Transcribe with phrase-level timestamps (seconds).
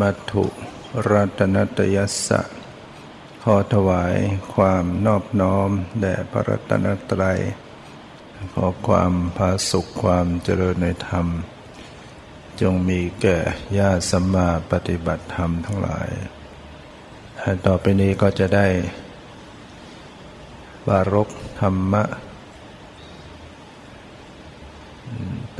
[0.00, 0.44] มัตถุ
[1.10, 2.40] รัตนตยัสสะ
[3.42, 4.14] ขอถวาย
[4.54, 7.40] ความนอบน้อม แด่พระรัตนตรัย
[8.54, 11.26] ขอความพาสุขความเจริญในธรรม
[12.60, 13.38] จงมีแก่
[13.78, 16.08] ญาติสัมมาปฏิบัติธรรมทั้งหลาย
[17.66, 18.66] ต่อไปนี้ก็จะได้
[20.88, 21.28] บารก
[21.60, 22.04] ธรรมะ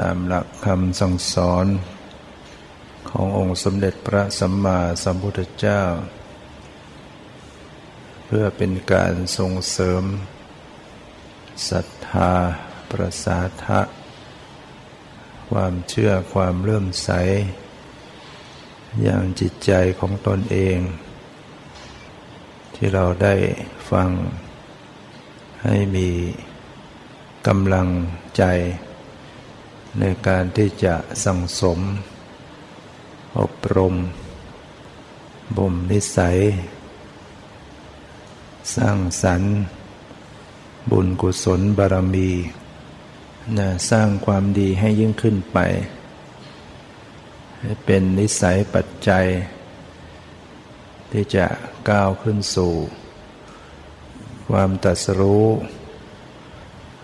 [0.00, 1.66] ตามหลักคำสั่งสอน
[3.08, 5.82] ขององค์สมเด็จพระสัมมาสัมพุทธเจ้า
[8.26, 10.02] เพื่อเป็นการส่งเสริม
[11.68, 12.32] ศรัทธา
[12.90, 13.80] ประสาทะ
[15.50, 17.10] ความเชื่อความเลื่อมใส
[19.02, 20.78] อย่างจิตใจของตนเอง
[22.74, 23.34] ที่เราได้
[23.90, 24.10] ฟัง
[25.64, 26.08] ให้มี
[27.46, 27.88] กำลัง
[28.36, 28.44] ใจ
[29.98, 31.78] ในการที่จะสั่งสม
[33.38, 33.94] อบรม
[35.56, 36.38] บ่มนิสัย
[38.74, 39.52] สร้างสรรค์
[40.90, 42.30] บุญกุศลบารมี
[43.58, 45.58] นะสร้างความดีให้ยิ่งขึ้นไป
[47.60, 49.26] ให้เป็นนิสัยปัจจัย
[51.10, 51.46] ที่จะ
[51.88, 52.74] ก้าวขึ้นสู่
[54.50, 55.46] ความตัสรู้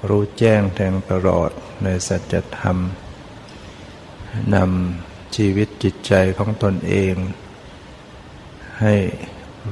[0.08, 1.50] รู้แจ้งแทงตลอด
[1.82, 2.76] ในสัจธรรม
[4.54, 5.05] นำ
[5.36, 7.14] ชีวิตจิตใจของตนเอง
[8.80, 8.94] ให้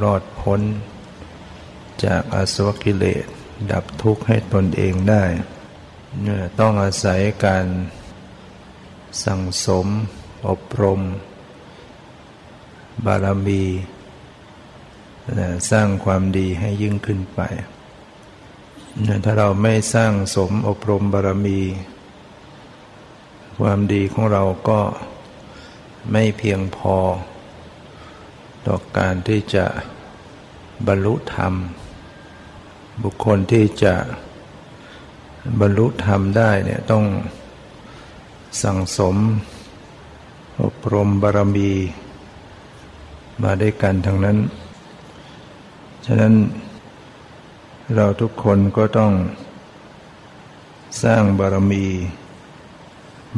[0.03, 0.61] รอดพ้น
[2.05, 3.25] จากอาสวกิเลส
[3.71, 5.25] ดับทุกข์ให้ตนเองได้
[6.23, 7.67] เนี่ยต้องอาศัยการ
[9.25, 9.87] สั่งสม
[10.49, 11.01] อบรม
[13.05, 13.63] บารมี
[15.71, 17.41] สร้างความดีให้ยิ่งขึ้นไป
[19.25, 21.61] ถ้าเราไม่สร้างสมอบรมบารมี
[23.61, 24.81] ความดีของเราก็
[26.11, 26.97] ไม่เพียงพอ
[28.67, 29.67] ต่อการที่จะ
[30.87, 31.55] บรรลุธรรม
[33.03, 33.95] บุคคลที่จะ
[35.61, 37.05] บรรลุธรรมได้เนี่ยต้อง
[38.63, 39.17] สั่งสม
[40.63, 41.73] อบรมบารมี
[43.43, 44.39] มาได้กันทั้งนั้น
[46.07, 46.35] ฉะนั้น
[47.95, 49.13] เราทุกคนก็ต้อง
[51.03, 51.85] สร้างบารมี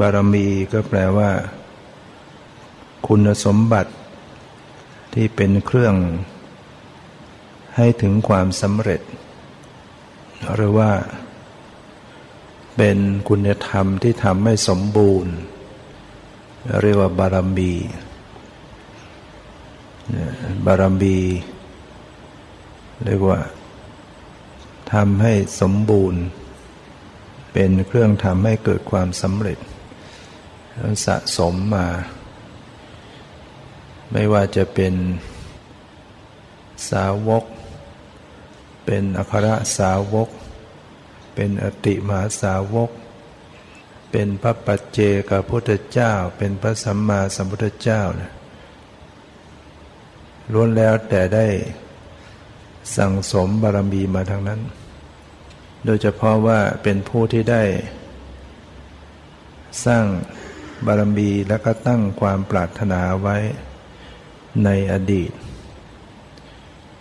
[0.01, 1.31] บารมีก็แปลว่า
[3.09, 3.93] คุณสมบัติ
[5.15, 5.95] ที่เป็นเครื่อง
[7.77, 9.01] ให้ถึงความสำเร็จ
[10.55, 10.91] หรือว่า
[12.77, 15.35] เป็นคุณธรรมที่ทำให้สมบูรณ์
[16.83, 17.73] เรียกว่าบารมี
[20.67, 21.19] บารมี
[23.05, 23.41] เรียกว่า
[24.93, 26.23] ทำให้สมบูรณ์
[27.53, 29.59] เป็นเครื่องทำให้เกิดความสำเร็จ
[31.07, 31.87] สะสมมา
[34.13, 34.95] ไม่ว่าจะเป็น
[36.91, 37.45] สาวก
[38.85, 39.47] เป็นอัคร
[39.79, 40.29] สาวก
[41.35, 42.91] เป็นอติมหาสาวก
[44.11, 44.99] เป็นพระปัจเจ
[45.29, 48.33] กพุทธเจ้า เป็นพระสัมมาสัมพุทธเจ้านะ
[50.53, 51.47] ล้วนแล้วแต่ได้
[52.97, 54.61] สั่งสมบารมีมาทั้งนั้น
[55.85, 57.63] โดยเฉพาะว่าเป็นผู้ที่ได้
[59.87, 60.05] สร้าง
[60.87, 63.37] บารมีแล้วก็ตั้งความปรารถนาไว้
[64.65, 65.33] ในอดีต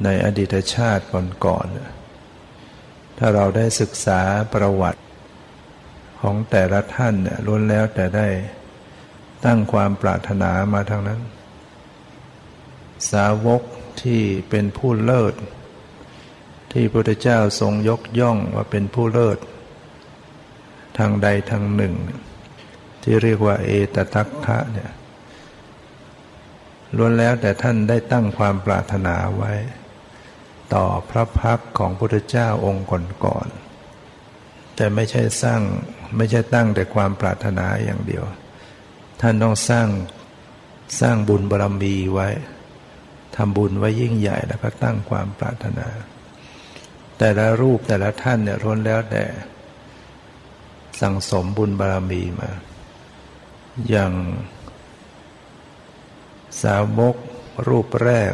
[0.03, 1.03] ในอดีตชาติ
[1.45, 4.21] ก่อนๆถ้าเราได้ศึกษา
[4.53, 5.01] ประวัติ
[6.21, 8.27] ของแต่ละท่านเนี่ยล้วนแล้วแต่ได้
[9.45, 11.21] ตั้งความปรารถนามาทางนั้น
[13.11, 13.61] สาวก
[14.01, 15.35] ที่เป็นผู้เลิศ
[16.71, 19.37] ที่พระพุทธเจ้าทรงยกย่องว่าเป็นผู้เลิศ
[20.97, 21.93] ทางใดทางหนึ่ง
[23.03, 24.91] ที่เรียกว่าเอตทัคคะเนี่ย
[26.97, 29.53] ล้วนแล้วแต่ท่านได้ตั้งความปรารถนาไว้
[30.73, 32.87] ต่อพระพักของพุทธเจ้าองค์
[33.25, 35.61] ก่อนๆแต่ไม่ใช่สร้าง
[36.17, 38.25] ไม่ใช่ตั้งแต่ความปรารถนาอย่างเดียว
[39.21, 39.87] ท่านต้องสร้าง
[41.01, 42.29] สร้างบุญบารรมีไว้
[43.35, 45.87] ทำบุญไว้ยิ่งใหญ่แล้วก็ตั้งความปรารถนา
[47.17, 49.23] แต่ละรูปแต่ละท่านเนี่ยร้นแล้วแต่
[51.01, 52.49] สั่งสมบุญบารรมีมา
[53.89, 54.11] อย่าง
[56.63, 57.15] สาวก
[57.67, 58.33] รูปแรก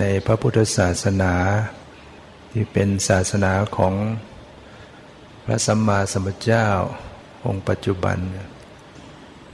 [0.00, 1.34] ในพระพุทธศาสนา
[2.52, 3.94] ที่เป็นศาสนาของ
[5.44, 6.68] พระสัมมาสัมพุทธเจ้า
[7.46, 8.18] องค์ปัจจุบัน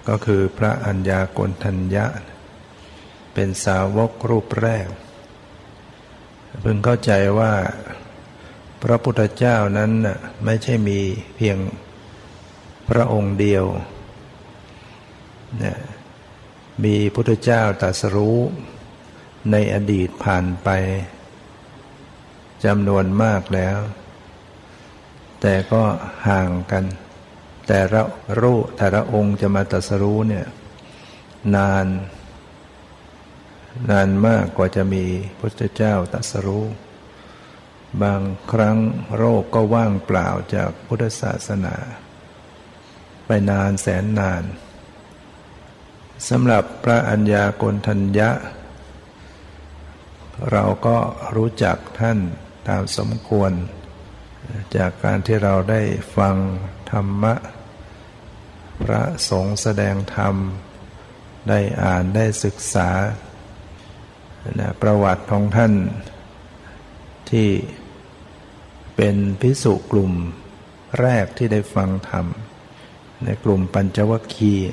[0.08, 2.06] ก็คือพระอัญญาโกณทัญญะ
[3.34, 4.88] เป็นสาวกรูปแรก
[6.64, 7.52] พึงเข้าใจว่า
[8.82, 9.90] พระพุทธเจ้านั้น
[10.44, 10.98] ไม่ใช่มี
[11.36, 11.58] เพียง
[12.88, 13.64] พระองค์เดียว
[15.58, 15.78] เนี่ย
[16.84, 18.38] มีพุทธเจ้าตรัสรู้
[19.50, 20.68] ในอดีตผ่านไป
[22.64, 23.78] จำนวนมากแล้ว
[25.40, 25.82] แต่ก็
[26.28, 26.84] ห่างกัน
[27.68, 28.02] แต่ละ
[28.40, 30.46] รูปแต่ละองค์จะมาตรัสรู้เนี่ย
[31.56, 31.86] นาน
[33.90, 35.04] นานมากกว่าจะมี
[35.40, 36.64] พุทธเจ้าตรัสรู้
[38.02, 38.22] บาง
[38.52, 38.78] ครั้ง
[39.16, 41.76] โรคก็ว่างเปล่าจากพุทธศาสนา
[43.26, 44.42] ไปนานแสนนาน
[46.26, 48.30] สำหรับพระอัญญาโกณทัญญะ
[50.52, 50.96] เราก็
[51.36, 52.18] รู้จักท่าน
[52.68, 53.52] ตามสมควร
[54.76, 55.82] จากการที่เราได้
[56.16, 56.36] ฟัง
[56.90, 57.34] ธรรมะ
[58.82, 60.34] พระสงฆ์แสดงธรรม
[61.48, 62.90] ได้อ่านได้ศึกษา
[64.82, 65.72] ประวัติของท่าน
[67.30, 67.48] ที่
[68.96, 70.12] เป็นพิสุกลุ่ม
[71.00, 72.26] แรกที่ได้ฟังธรรม
[73.24, 74.70] ในกลุ่มปัญจวัคคีย์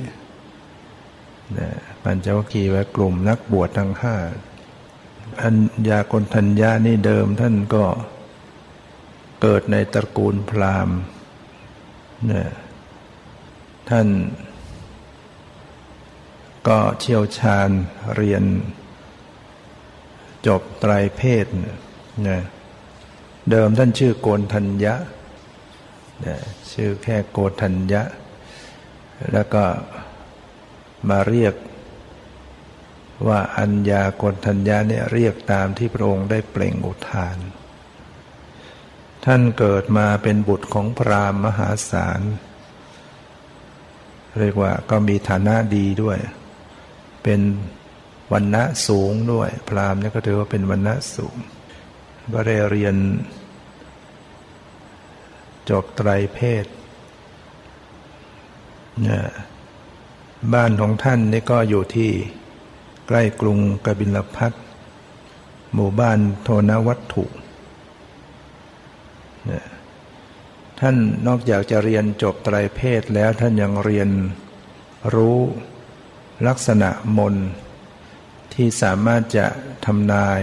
[2.03, 4.15] ปัญจวัคคีย์ไว้กลุ่มนักบวชทั้งห้า
[5.41, 5.55] อัญ
[5.89, 7.85] ญากนทัญญานี่เดิมท่านก็
[9.41, 10.97] เกิดในตระกูลพราหมณ์
[13.89, 14.07] ท่าน
[16.67, 17.69] ก็เชี่ยวชาญ
[18.15, 18.43] เรียน
[20.47, 21.45] จบไตรเพศ
[22.23, 22.41] เนี่ย
[23.51, 24.95] เดิมท่านชื่อโกนทัญญะ
[26.73, 28.01] ชื่อแค่โกทัญญะ
[29.33, 29.63] แล้วก็
[31.09, 31.53] มาเรียก
[33.27, 37.37] ว่าอัญญากนทัญญาเนี่ยเรียกตามที่พระองค์ได้เปล่งอุทาน
[39.25, 42.21] ท่านเกิดมาเป็นบุตรของพราหมณ์มหาศาล
[44.39, 46.17] เรียกว่าก็มีฐานะดีด้วย
[47.23, 47.41] เป็น
[48.33, 51.35] วันณะสูงด้วย พราหมณ์เนี่ยก็ถือว่าเป็นวันณะสูง
[52.33, 52.95] ก็ได้เรียน
[55.69, 56.65] จบไตรเพศ
[59.01, 59.23] เนี่ย
[60.53, 62.11] บ้านของท่านนี่ก็อยู่ที่
[63.07, 64.53] ใกล้กรุงกบิลพัท
[65.73, 67.25] หมู่บ้านโทนวัตถุ
[70.79, 70.95] ท่าน
[71.27, 74.09] นอกจากจะเรียนจบไตรเพศแล้วท่านยังเรียน
[75.15, 75.39] รู้
[76.47, 77.35] ลักษณะมน
[78.53, 79.47] ที่สามารถจะ
[79.85, 80.39] ทำนาย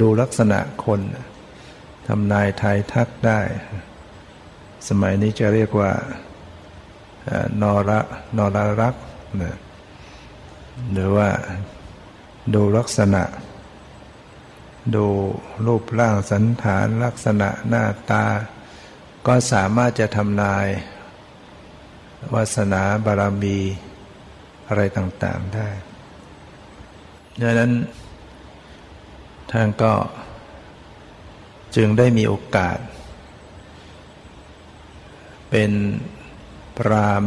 [0.00, 1.00] ดูลักษณะคน
[2.08, 3.40] ทำนายทายทักได้
[4.88, 5.90] สมัยนี้จะเรียกว่า
[7.62, 8.00] นอระ
[8.36, 8.94] นอรรัก
[9.42, 9.56] นะ
[10.92, 11.28] หรือว่า
[12.54, 13.22] ดูลักษณะ
[14.94, 15.06] ดู
[15.66, 18.24] รูปร่างสันฐานลักษณะหน้าตา
[19.26, 20.66] ก็สามารถจะทำนาย
[22.34, 23.58] วาสนาบารมี
[24.68, 25.68] อะไรต่างๆได้
[27.40, 27.72] ดังนั้น
[29.50, 29.94] ท่านก็
[31.76, 32.78] จึงได้มีโอกาส
[35.50, 35.72] เป็น
[36.78, 37.24] พราม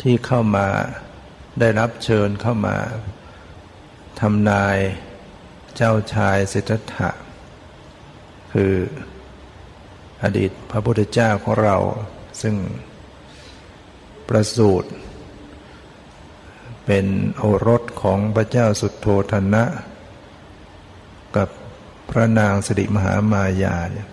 [0.00, 0.68] ที่เข้ามา
[1.60, 2.76] ได้รับเชิญเข้ามา
[4.20, 4.76] ทำนาย
[5.76, 7.10] เจ้าชายสิทธัตถะ
[8.52, 8.74] คือ
[10.22, 11.76] อดีตพระพุทธเจ้าของเรา
[12.42, 12.56] ซึ่ง
[14.28, 14.90] ประสูติ
[16.86, 17.06] เป็น
[17.38, 19.64] โอรสของพระเจ้าสุดโทธนะ
[21.36, 21.48] กับ
[22.10, 24.08] พระนางสิริมหามายาเนี่ย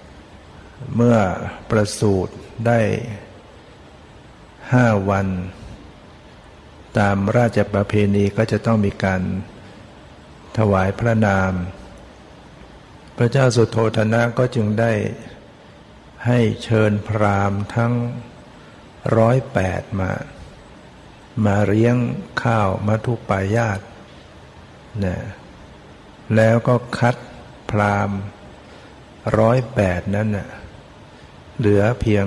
[0.95, 1.17] เมื่อ
[1.69, 2.33] ประสูติ
[2.67, 2.79] ได้
[4.73, 5.27] ห้าวัน
[6.99, 9.21] ตามราชประเพณีก็จะต้องมีการ
[10.57, 11.51] ถวายพระนาม
[13.17, 14.93] พระเจ้าสุโธธนะก็จึงได้
[16.25, 17.93] ให้เชิญพราหมณ์ทั้ง
[19.17, 20.11] ร้อยแปดมา
[21.45, 21.95] มาเลี้ยง
[22.43, 23.79] ข้าวมัทุปายาต
[25.05, 25.17] นะ
[26.35, 27.15] แล้วก็คัด
[27.69, 28.19] พราหมณ์
[29.39, 30.47] ร้อยแปดนั้นนะ
[31.57, 32.25] เหลือเพียง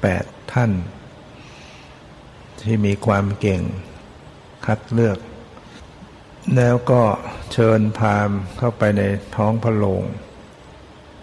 [0.00, 0.70] แปดท่าน
[2.62, 3.62] ที่มีความเก่ง
[4.66, 5.18] คัดเลือก
[6.56, 7.02] แล้วก็
[7.52, 9.02] เชิญพราหมณ์เข้าไปใน
[9.36, 10.02] ท้องพระโรง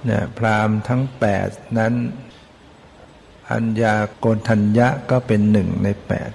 [0.06, 1.48] เนี่ยพราหมณ์ทั้งแปด
[1.78, 1.94] นั้น
[3.52, 6.32] อัญญาโกณทัญญะก็เป็นหนึ่งในแปด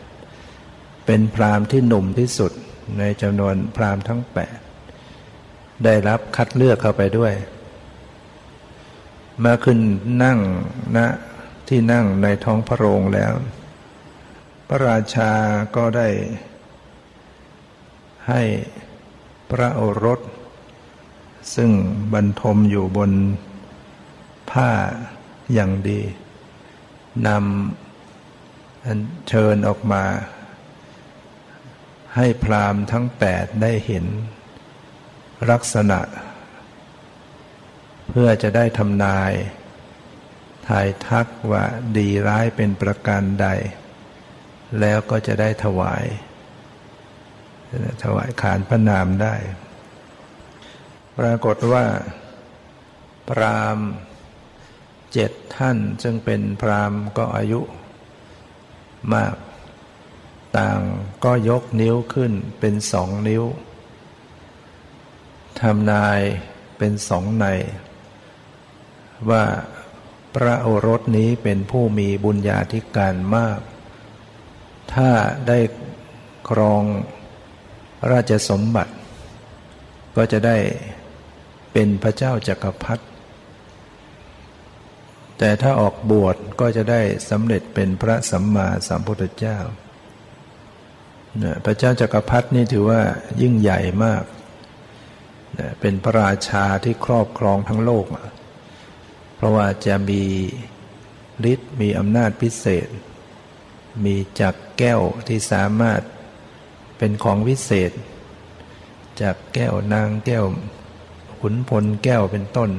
[1.06, 2.52] เป็นพราหมณ์ที่หนุ่มที่สุด
[2.98, 4.58] ในจำนวนพราหมณ์ทั้งแปด
[5.84, 7.34] ได้รับคัดเลือกเข้าไปด้วย
[9.44, 9.78] มาขึ้น
[10.24, 10.38] นั่ง
[10.96, 11.06] ณนะ
[11.68, 13.32] ที่นั่งในท้องพระโรงแล้ว
[14.70, 15.32] พระราชา
[15.76, 16.08] ก็ได้
[18.28, 18.42] ให้
[19.50, 20.20] พระโอรส
[21.54, 21.70] ซึ่ง
[22.12, 23.12] บรรทมอยู่บน
[24.50, 24.70] ผ้า
[25.52, 26.00] อย่างดี
[27.26, 30.04] นำเชิญออกมา
[32.16, 34.04] ให้พรามทั้งแปดได้เห็น
[35.50, 36.00] ลักษณะ
[38.08, 39.32] เพื่อจะได้ทำนาย
[40.68, 41.64] ทายทักว่า
[41.96, 43.48] ดีร้ายเป็นประการใด
[44.80, 46.04] แล้วก็จะได้ถวาย
[48.04, 49.34] ถวายขานพระนามได้
[51.18, 51.84] ปรากฏว่า
[53.28, 53.78] พราม
[55.12, 57.60] เจ็ดท่าน ซึ่งเป็นพรามก็อายุ
[59.14, 59.34] มาก
[60.56, 60.80] ต่าง
[61.24, 63.44] ก็ยกนิ้วขึ้นเป็นสองนิ้ว
[65.60, 66.20] ทำนาย
[66.78, 67.46] เป็นสองใน
[69.30, 69.44] ว่า
[70.34, 73.58] พระโอรสนี้เป็นผู้มีบุญญาธิการมาก
[74.94, 75.10] ถ้า
[75.48, 75.58] ได้
[76.50, 76.82] ครอง
[78.12, 78.92] ราชสมบัติ
[80.16, 80.56] ก็จะได้
[81.72, 83.04] เป็นพระเจ้าจักรพรรดิ
[85.38, 89.58] แต่ถ้าออกบวชก็จะได้สำเร็จเป็นพระสัมมาสัมพุทธเจ้า
[91.64, 93.00] พระเจ้าจักรพรรดินี่ถือว่า
[93.42, 94.22] ยิ่งใหญ่มาก
[95.80, 98.06] เป็นพระราชาที่ครอบครองทั้งโลก
[99.36, 100.22] เพราะว่าจะมี
[101.52, 102.88] ฤทธิ์มีอำนาจพิเศษ
[104.04, 106.00] มีจักแก้วที่สามารถ
[106.98, 107.92] เป็นของวิเศษ
[109.20, 110.44] จากแก้วนางแก้ว
[111.40, 112.70] ขุนพลแก้วเป็นต้น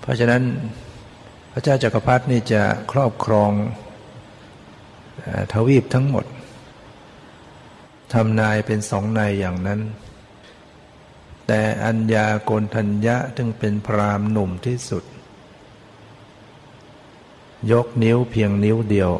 [0.00, 0.42] เพราะฉะนั้น
[1.52, 2.62] พระเจ้าจักรพรรดินี่จะ
[2.92, 3.52] ครอบครอง
[5.52, 6.24] ทวีปทั้งหมด
[8.12, 9.80] ทำนายเป็นสองนายอย่างนั้น
[11.46, 15.04] แต่อัญญาโกนทัญญะถึงเป็นพรามหนุ่มที่สุด
[17.72, 19.10] ยกนิ้วเพียงนิ้วเดียว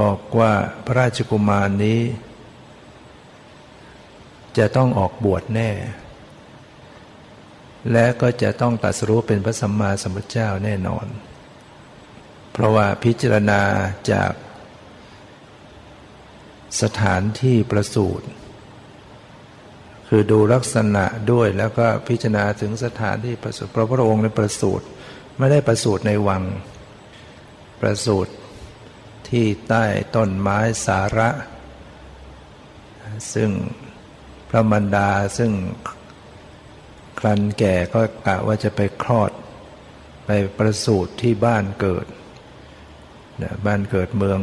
[0.00, 0.52] บอกว่า
[0.86, 2.00] พระราชกุมารนี้
[4.58, 5.70] จะต้องออกบวชแน่
[7.92, 11.06] และก็จะต้องตัดสรู้เป็นพระสัมมาสัมพุทธเจ้าแน่นอน
[12.52, 13.60] เพราะว่าพิจารณา
[14.12, 14.32] จาก
[16.82, 18.26] สถานที่ประสูติ
[20.08, 24.86] คือดูลักษณะด้วยแล้วก็พิจารณาถึงสถานที่ประสูติพระพุทธองค์ในประสูติ
[25.38, 26.42] ไม่ได้ประสูติในวัง
[27.80, 28.32] ประสูติ
[29.28, 29.84] ที่ใต้
[30.16, 31.30] ต้นไม้สาระ
[33.34, 33.50] ซึ่ง
[34.48, 35.52] พระมันดาซึ่ง
[37.18, 39.32] ครันแก่ก็กะว่าจะไปคลอด
[40.26, 42.06] ไปประสูติที่บ้านเกิด
[43.66, 44.40] บ้านเกิดเมือง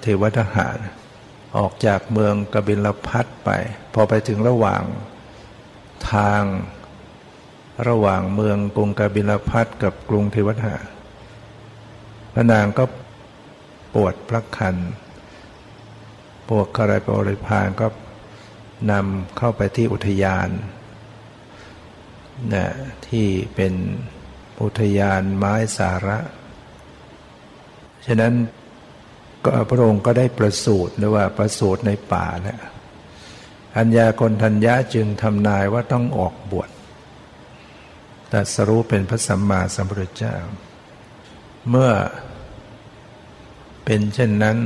[0.00, 0.78] เทวทหาร
[1.56, 3.50] ออกจากเมืองกบิลพัทไป
[3.94, 4.82] พอไปถึงระหว่าง
[6.12, 6.42] ทาง
[7.88, 10.76] ระหว่างเมืองกรุงกบิลพัทกับกรุงเทวทหา
[12.32, 12.84] พระนางก็
[13.94, 14.76] ปวดพระคัน
[16.48, 17.86] พวกคารายบริพานก็
[18.90, 20.48] นำเข้าไปที่อุทยาน
[22.54, 22.66] นะ
[23.08, 23.72] ที่เป็น
[24.62, 26.18] อุทยานไม้สาระ
[28.06, 28.34] ฉะนั้น
[29.44, 32.60] ก็พระองค์ก็ได้ประสูติหรือว่าประสูติในป่านะ
[33.76, 36.70] อัญญาคนทัญญะจึงทำนายว่าต้องออกบวช
[38.28, 40.36] แต่สรู้เป็นพระสัมมาสัมพุทธเจ้า
[41.70, 41.92] เมื่อ
[43.84, 44.58] เป็นเช่นนั้น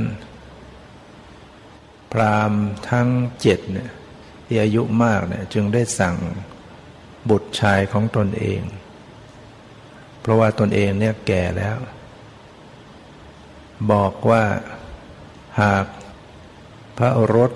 [2.11, 2.51] พราม
[2.89, 3.07] ทั้ง
[3.41, 3.91] เจ็ดเนี่ย
[4.45, 6.15] ที่อายุมากเนี่ยจึงได้สั่ง
[7.29, 8.61] บุตรชายของตนเอง
[10.19, 11.77] เพราะว่าตนเองเนี่ยแก่แล้ว
[13.91, 14.43] บอกว่า
[15.61, 15.85] หาก
[16.97, 17.51] พระอรส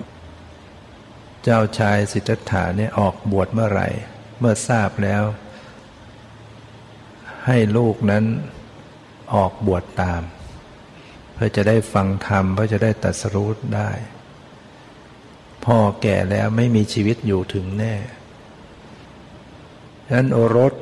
[1.44, 3.88] เจ้าชายสิทธัตถะเนี่ยออกบวชเมื่อไหร่
[4.40, 5.24] เมื่อทราบแล้ว
[7.46, 8.26] ให้ลูกนั้น
[9.34, 10.22] ออกบวชตาม
[11.34, 13.92] เพื่อจะได้ฟังธรรมเพื่อจะได้ตัดสรุปได้
[15.66, 17.96] พ่อแก่แล้วไม่มีชีวิตอยู่ถึงแน่
[20.06, 20.74] ฉะนั้นโอรส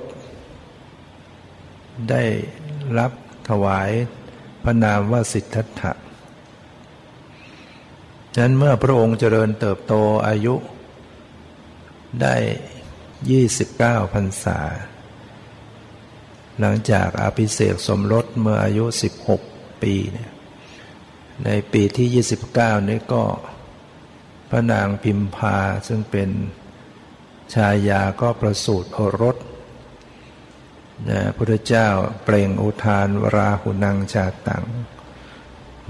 [2.10, 2.24] ได้
[2.98, 3.12] รับ
[3.50, 3.90] ถวาย
[4.64, 5.92] พระนามว่าสิทธัตถะ
[8.34, 9.94] ฉะนั้นเมื่อพระองค์เจริญเติบโต
[10.28, 10.56] อายุ
[12.22, 12.36] ได้
[13.30, 14.60] ยี่สิบเก้าพรรษา
[16.60, 19.42] หลังจากอภิเษกสมรสเมื่ออายุสิบหก
[19.84, 20.32] ปีเนี่ย
[21.46, 23.24] ในปีที่ 29 นี้ก็
[24.50, 26.30] พระนางพิมพาซึ่งเป็น
[27.54, 29.38] ชายาก็ประสูติโอรส
[31.10, 31.88] นะพุทธเจ้า
[32.24, 34.64] เปล่งอุทานวราหุนังชาตัง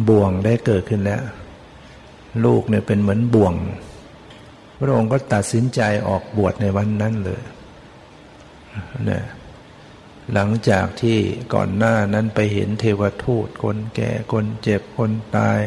[0.07, 1.23] บ่วงได้เกิดขึ้นแล้ว
[2.45, 3.53] ลูกเนี่ยเป็นเหมือนบ่วง
[4.79, 7.41] พระองค์ก็ตัดสินใจออกบวชในวันนั้นเลย
[9.09, 9.21] นะ
[10.33, 11.17] หลังจากที่
[11.53, 15.61] ก่อนหน้านั้นไปเห็นเทวทูตคนแก่คนเจ็บคนตาย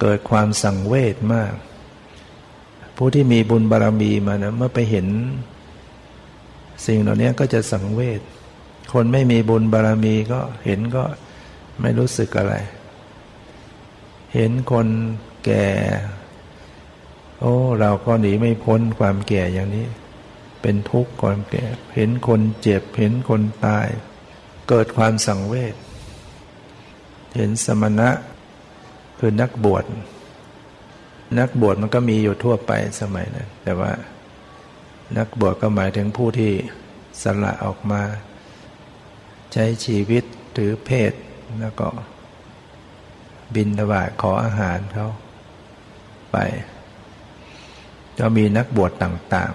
[0.00, 1.52] เกิดความสังเวชมาก
[2.96, 5.06] ผู้ที่มีบุญบารรมีมานะเมื่อไปเห็น
[6.86, 8.20] สิ่งเหล่านี้ก็จะสังเวช
[8.92, 11.04] คนไม่มีบุญบารรมีก็เห็นก็
[11.80, 12.54] ไม่รู้สึกอะไร
[14.34, 14.86] เห็นคน
[15.44, 15.66] แก่
[17.40, 19.86] โอ้ เราก็หนีไม่พ้นความแก่อย่างนี้
[20.62, 23.88] เป็นทุกข์ความแก่ เห็นคนเจ็บ เห็นคนตาย
[24.68, 25.74] เกิดความสังเวช
[27.36, 28.10] เห็นสมณะ
[29.18, 29.84] คือนักบวช
[31.38, 33.92] นักบวชมันก็มีอยู่ทั่วไปสมัยนั้น แต่ว่า
[35.18, 36.52] นักบวชก็หมายถึงผู้ที่
[37.22, 38.02] สละออกมา
[39.52, 40.24] ใช้ชีวิต
[40.56, 41.12] ถือเพศ
[41.60, 41.88] แล้วก็
[43.54, 45.08] บินทบาทขออาหารเขา
[46.32, 46.36] ไป
[48.18, 49.52] จะมีนักบวชต่าง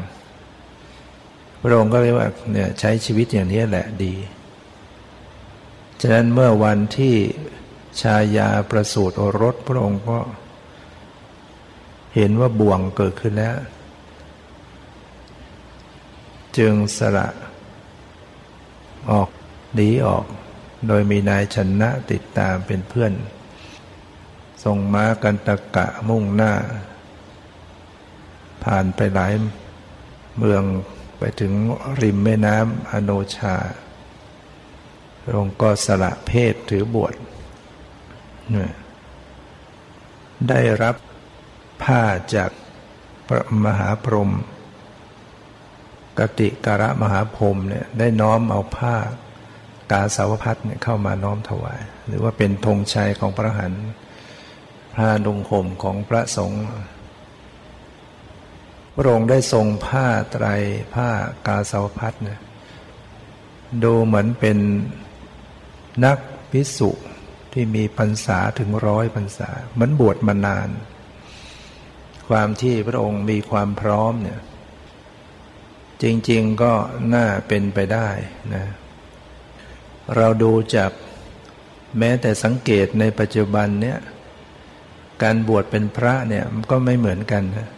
[1.66, 4.14] พระองค์ก็เรียกว่าเนี่ยใช้ชีวิตอย่างนี้แหละดี
[6.02, 7.16] ฉะนั้นเมื่อวันที่
[8.02, 10.20] ชายาประสูติโอรสพระองค์ก็
[12.16, 13.56] เห็นว่าบ่วงเกิดขึ้นแล้ว
[16.58, 17.28] จึงสละ
[19.12, 19.30] ออก
[19.76, 20.26] หนีออก
[20.88, 23.14] โดยมีนายชนะติดตามเป็นเพื่อน
[24.64, 26.54] ส่งม้ากันตะกะมุ่งหน้า
[28.64, 29.34] ผ่านไปหลาย
[30.38, 30.64] เมือง
[31.26, 31.54] ไปถึง
[32.02, 33.56] ริมแม่น้ำอโนชา
[35.24, 37.14] พระองค์ก็สละเพศถือบวช
[40.50, 40.96] ได้รับ
[41.84, 42.02] ผ้า
[42.36, 42.52] จาก
[43.28, 44.32] พระมหาพรหม
[46.20, 48.96] กติการะมหาพรหมเนี่ยได้น้อมเอาผ้า
[49.92, 53.74] กาสาวพัดเนี่ยเข้ามาน้อมถวาย หรือว่าเป็นธงชัยของพระหัน
[54.96, 56.64] ผ้าดุงห่มของพระสงฆ์
[58.96, 60.46] พระองค์ได้ทรงผ้าไตร
[60.96, 61.10] ผ้า
[61.48, 62.40] กาสาวพัดเนี่ย
[63.84, 64.58] ดูเหมือนเป็น
[66.06, 66.18] นัก
[66.52, 66.92] พิสุ
[67.54, 70.70] ที่มีพรรษาถึงร้อยพรรษาเหมือนบวชมานาน
[72.30, 74.40] ความที่พระองค์มีความพร้อมเนี่ย
[76.04, 76.74] จริง ๆก็
[77.14, 78.10] น่าเป็นไปได้
[78.56, 78.66] นะ
[80.16, 80.92] เราดูจาก
[82.00, 83.98] แม้แต่สังเกตในปัจจุบันเนี่ย
[85.24, 87.70] การบวชเป็นพระเนี่ยมันก็ไม่เหมือนกันนะ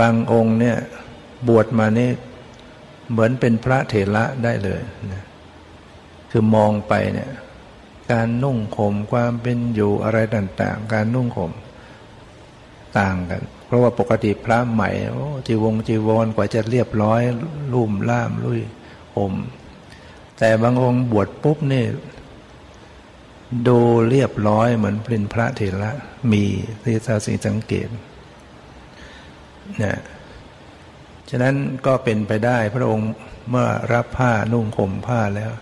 [0.00, 0.76] บางองค์เนี่ย
[1.48, 2.10] บวชมานี่
[3.10, 4.80] เหมือนเป็นพระเถระได้เลย
[5.12, 5.22] นะ
[6.30, 7.30] คือมองไปเนี่ย
[8.10, 11.52] การนุ่งห่มความเป็นอยู่อะไรต่างๆ การนุ่งห่ม
[12.98, 14.90] ต่างกัน เพราะว่าปกติพระใหม่
[15.46, 17.20] จีวงจีวรกว่าจะเรียบร้อย
[17.74, 18.60] ลุ่มล่ามลุย
[19.16, 19.32] ห่ม
[20.38, 21.84] แต่บางองค์บวชปุ๊บนี่
[23.68, 23.78] ดู
[24.10, 25.90] เรียบร้อยเหมือนเป็นพระเถระ
[26.32, 26.44] มี
[26.82, 27.88] ที่ทราสิสังเกต
[29.82, 29.98] นี่ย
[31.30, 31.54] ฉะนั้น
[31.86, 33.10] ก็เป็นไปได้พระองค์
[33.50, 35.52] เมื่อรับผ้านุ่งห่มผ้าแล้ว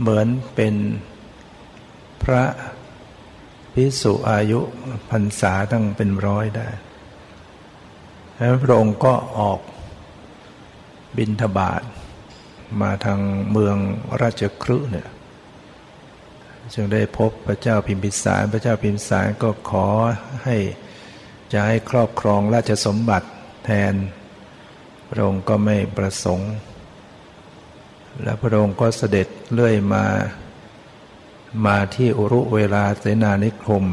[0.00, 0.74] เหมือนเป็น
[2.22, 2.44] พระ
[3.74, 4.60] พิสุอายุ
[5.10, 6.68] พรรษาตั้งเป็นร้อยได้
[8.36, 9.60] แล้วพระองค์ก็ออก
[11.16, 11.82] บินทบาท
[12.80, 13.76] มาทางเมือง
[14.20, 15.08] ราชครืเนี่ย
[16.74, 19.86] จึงได้พบพระเจ้าพิมพิสาร พระเจ้าพิมพิสารก็ขอ
[20.44, 20.56] ให้
[21.52, 23.28] จะให้ครอบครองราชสมบัติ
[23.64, 23.94] แทน
[25.10, 26.52] พระองค์ก็ไม่ประสงค์
[28.22, 30.04] และพระองค์ก็เสด็จเลื่อยมา
[31.66, 33.84] มาที่อุรุเวลาเสนานิคม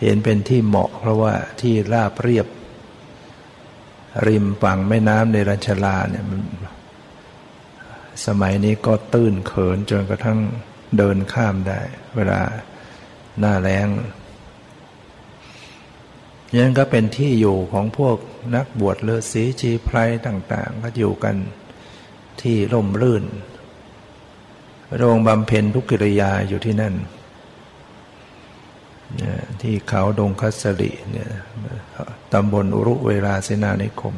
[0.00, 2.46] เห็นเป็นที่เหมาะเพราะว่าที่ราบเรียบ
[4.26, 6.24] ริมฝั่งแม่น้ำในรัชลาเนี่ย
[8.26, 10.38] สมัยนี้ก็ตื้นเขินจนกระทั่ง
[10.96, 11.80] เดินข้ามได้
[12.16, 12.40] เวลา
[13.40, 13.86] หน้าแรง
[16.58, 18.16] ยังก็เป็นที่อยู่ของพวก
[18.54, 21.36] นักบวชเลือสีจีไพรต่าง ๆ ก็อยู่กัน
[22.40, 23.24] ที่ร่มรื่น
[24.96, 26.94] โรงบำเพ็ญทุกกิริยาอยู่ที่นั่น
[29.62, 31.30] ที่เขาดงคัสริเนี่ย
[32.32, 34.14] ตำบลอุรุเวลาเสนานิคม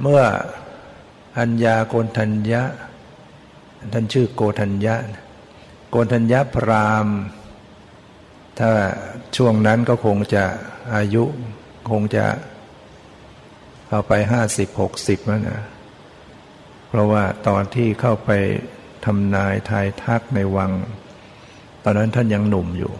[0.00, 0.22] เมื่อ
[1.38, 2.62] อัญญาโกนทัญญะ
[3.92, 4.94] ท่านชื่อโกทัญญะ
[5.90, 7.06] โกนทัญญะพราม
[8.58, 8.70] ถ้า
[9.36, 10.44] ช่วงนั้นก็คงจะ
[10.94, 11.24] อายุ
[11.90, 12.26] คงจะ
[13.88, 15.60] เข้าไปห้าสิบหกสิบแล้วนะ
[16.88, 18.30] เพราะว่าตอนที่เข้าไป
[19.04, 20.72] ทำนายทายทักในวัง
[21.84, 22.92] ตอนนั้นท่านยังหนุ่มอยู่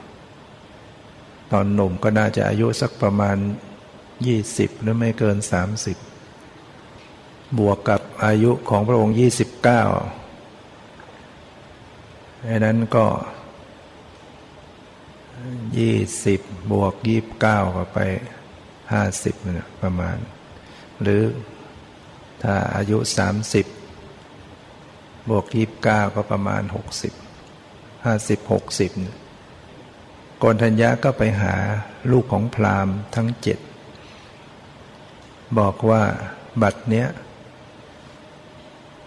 [1.53, 3.37] ตอนหนุ่มก็น่าจะอายุสักประมาณ
[4.27, 5.97] ยี่สิบหรือไม่เกินสามสิบ
[7.59, 9.83] บวกกับอายุของพระองค์ยี่สิบเก้า
[12.49, 13.07] อันนั้นก็
[15.79, 16.41] ยี่สิบ
[16.73, 17.99] บวกยี่บเก้าก็ไป
[18.93, 20.17] ห้าสิบนะประมาณ
[21.03, 21.23] หรือ
[22.43, 23.67] ถ้าอายุสามสิบ
[25.31, 27.13] บวกยี่บเก้าก็ประมาณหกสิบ
[28.05, 28.93] ห้าสิบหกสิบ
[30.39, 31.55] โกนทัญญาก็ไปหา
[32.11, 33.59] ลูกของพราหมณ์ทั้งเจ็ด
[35.59, 36.03] บอกว่า
[36.63, 37.09] บัดเนี้ย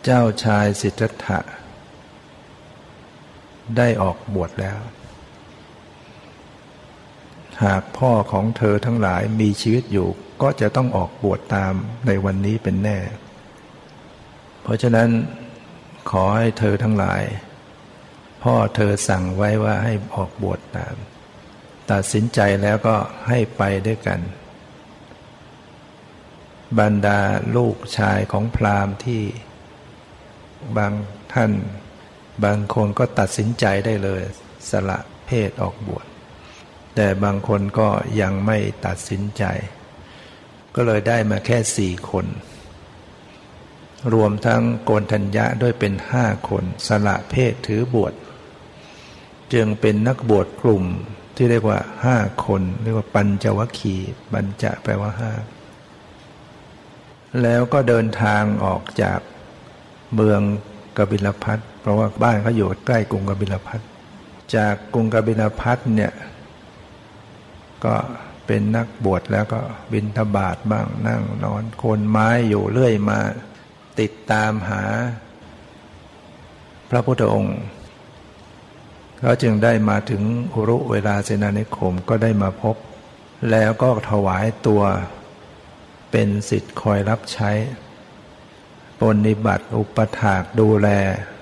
[0.03, 1.39] เจ้าชายสิทธัตถะ
[3.77, 4.79] ได้ออกบวชแล้ว
[7.63, 10.07] หากพ่อของเธอทั้งหลายมีชีวิตอยู่
[10.41, 11.73] ก็จะต้องออกบวชตาม
[12.07, 12.99] ในวันนี้เป็นแน่
[14.61, 15.09] เพราะฉะนั้น
[16.09, 17.21] ขอให้เธอทั้งหลาย
[18.43, 20.95] พ่อเธอสั่งไว้ว่าให้ออกบวชตาม
[21.91, 22.95] ตัดสินใจแล้วก็
[23.27, 24.19] ให้ไปด้วยกัน
[26.79, 27.19] บรรดา
[27.55, 29.23] ลูกชายของพราหมณ์ที่
[30.77, 30.93] บาง
[31.33, 31.51] ท่าน
[32.43, 34.21] บางคนก็ตัดสินใจได้เลย
[34.69, 36.06] สละเพศออกบวช
[36.99, 37.89] แต่บางคนก็
[38.21, 39.43] ยังไม่ตัดสินใจ
[40.75, 42.25] ก็เลยได้มาแค่สี่คน
[44.13, 48.13] รวมทั้งโกนทัญญะด้วยเป็นห้าคนสละเพศถือบวช
[49.53, 50.83] จึงเป็นนักบวชกลุ่ม
[51.35, 53.95] ที่เรียกว่าห้าคน เรียกว่าปัญจวัคคี
[54.33, 55.31] ปัญจะแปลว่าห้า
[57.41, 59.19] แล้วก็เดินทางออกจาก
[60.15, 60.41] เมือง
[60.97, 63.79] กบิลพัทเพราะว่าบ้านเขาอยู่ใกล้กรุงกบิลพัท
[64.55, 66.13] จากกรุงกบิลพัทเนี่ย
[67.85, 67.95] ก็
[68.47, 69.61] เป็นนักบวชแล้วก็
[69.93, 73.19] บินทบาทบ้างนั่งนอนโคนไม้อยู่เรื่อยมา
[73.99, 74.83] ติดตามหา
[76.89, 77.59] พระพุทธองค์
[79.19, 82.75] เขาจึงได้มาถึงอุรุเวลาเสนานิคมก็ได้มาพบ
[83.51, 84.83] แล้วก็ถวายตัว
[86.11, 87.51] เป็นสิทธิ์คอยรับใช้
[88.99, 90.87] ปนิบัติอุปถากดูแล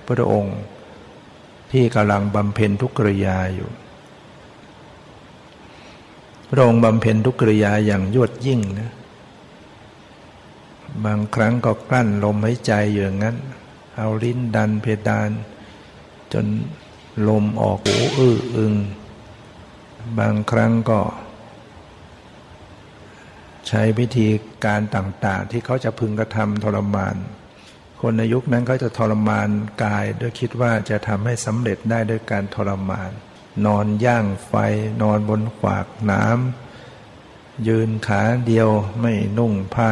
[0.07, 0.57] พระองค์
[1.71, 3.69] ที่กำลังบำเพ็ญทุกกริยาอยู่
[6.49, 8.91] พระองค์บำเพ็ญทุกกริยาอย่างยวดยิ่งนะ
[11.05, 13.37] บางครั้งก็กลั้นลมหายใจอย่างนั้น
[13.97, 15.29] เอาลิ้นดันเพดาน
[16.33, 16.45] จน
[17.27, 18.73] ลมออกหูอื้ออึง
[20.19, 20.99] บางครั้งก็
[23.67, 24.27] ใช้วิธี
[24.65, 27.15] การต่าง ๆ ที่เขาจะพึงกระทำทรมาน
[28.01, 29.49] คนในยุคนั้นก็จะทรมาน
[29.83, 33.11] กายด้วยคิดว่าจะทำให้สำเร็จได้ด้วยการทรมาน
[33.65, 34.53] นอนย่างไฟ
[35.01, 39.91] นอนบนขวากน้ำยืนขาเดียวไม่นุ่งผ้า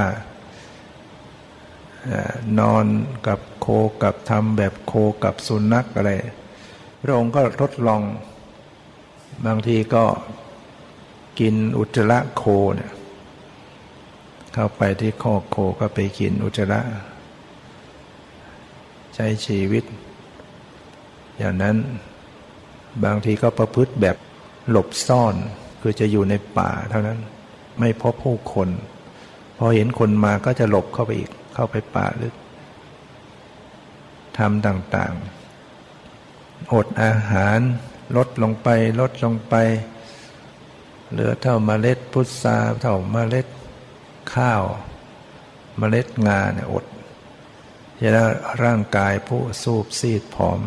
[2.59, 2.85] นอน
[3.27, 3.67] กับโค
[4.03, 6.11] กับทำแบบโคกับสุนัขอะไร
[7.01, 8.01] พระองค์ก็ทดลอง
[9.45, 10.05] บางทีก็
[11.39, 12.43] กินอุจจาระโค
[12.75, 12.91] เนี่ย
[14.53, 16.81] เข้าไปที่ข้อโคก็ไปกินอุจจาระ
[19.15, 19.83] ใช้ชีวิต
[21.37, 21.75] อย่างนั้น
[23.03, 24.17] บางทีก็ประพฤติแบบ
[24.69, 25.35] หลบซ่อน
[25.81, 27.19] คือจะอยู่ในป่าเท่านั้น
[27.79, 28.69] ไม่พบผู้คน
[29.57, 32.35] พอเห็นคนมาก็จะหลบเข้าไปอีกเข้าไปป่าลึก
[34.37, 37.59] ทำต่างๆ อดอาหาร
[38.17, 39.55] ลดลงไป ลดลงไป
[41.11, 43.47] เหลือเท่ามาเมล็ดพุทราเท่ามาเมล็ด
[44.35, 44.63] ข้าว
[45.79, 46.85] มเมล็ดงาเนี่ยอด
[48.01, 48.25] จะได้
[48.63, 50.59] ร่างกายผู้สูบซีดผอม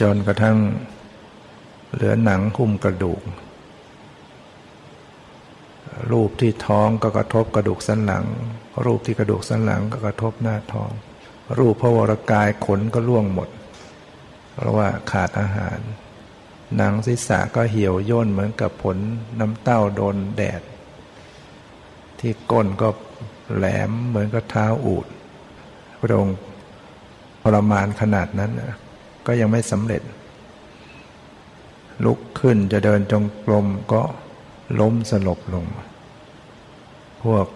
[0.00, 0.58] จนกระทั่ง
[1.92, 3.22] เหลือหนังหุ้มกระดูก
[6.12, 8.24] รูปที่ท้องก็กระทบกระดูกสันหลัง
[8.84, 10.90] รูปที่กระดูกสันหลังก็กระทบหน้าท้อง
[11.58, 13.48] รูปพระวรกายขนก็ล่วงหมด
[14.54, 15.78] เพราะว่าขาดอาหาร
[16.76, 18.96] หนังศีรษะก็เหี่ยวย่นเหมือนกับผล
[19.40, 20.62] น้ำเต้าโดนแดด
[22.20, 22.88] ที่ก้นก็
[23.56, 25.06] แหลมเหมือนกับเท้าอูด
[26.00, 26.36] พระองค์
[27.42, 28.52] ทรมานขนาดนั้น
[29.26, 30.02] ก็ยังไม่สำเร็จ
[32.04, 34.02] ลุกขึ้นจะเดินจงกรมก็
[34.80, 35.66] ล้มสลบลง
[37.24, 37.46] พวก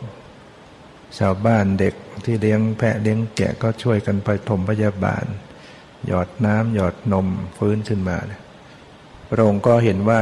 [1.18, 5.24] ชาวบ้านเด็กที่เลี้ยงแพะเลี้ยงแกะก็ช่วยกันไปถมพยาบาล
[6.07, 7.26] หยอดน้ำหยอดนม
[7.59, 8.16] ฟื้นขึ้นมา
[9.31, 10.18] พระองค์ก็เห็นว่า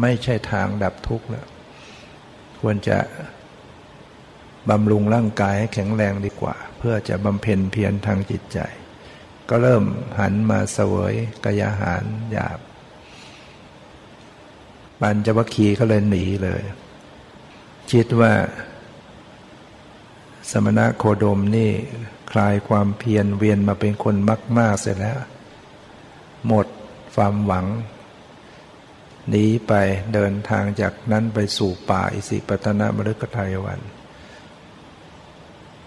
[0.00, 1.46] ไม่ใช่ทางดับทุกข์แล้ว
[2.60, 2.98] ควรจะ
[4.70, 8.58] บำรุงร่างกายให้แข็งแรงดีกว่า เพื่อจะบำเพ็ญเพียรทางจิตใจ
[9.48, 9.84] ก็เริ่ม
[10.18, 12.58] หันมาเสวยกายาหารหยาบ
[15.00, 16.62] ปัญจวัคคีย์ก็เลยหนีเลย
[17.92, 18.32] คิดว่า
[20.50, 21.70] สมณะโคดมนี่
[22.32, 24.16] คลายความเพียรเวียนมาเป็นคน
[24.58, 25.18] มาก ๆ เสร็จแล้ว
[26.46, 26.66] หมด
[27.14, 27.66] ความหวัง
[29.28, 29.72] หนีไป
[30.14, 33.80] เดินทางจากนั้นไปสู่ป่าอิสิปตนมฤคทายวัน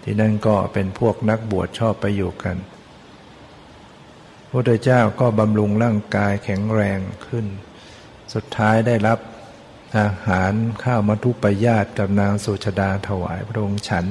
[0.04, 2.58] ที่นั่นก็เป็นพวกนักบวชชอบไปอยู่กัน
[4.50, 7.46] พระพุทธเจ้าก็บำรุงร่างกายแข็งแรงขึ้น
[8.34, 9.20] สุดท้ายได้รับ
[9.98, 14.06] อาหารข้าวมัทุปยาตกับนางสุชดาถวายพระองค์ฉัน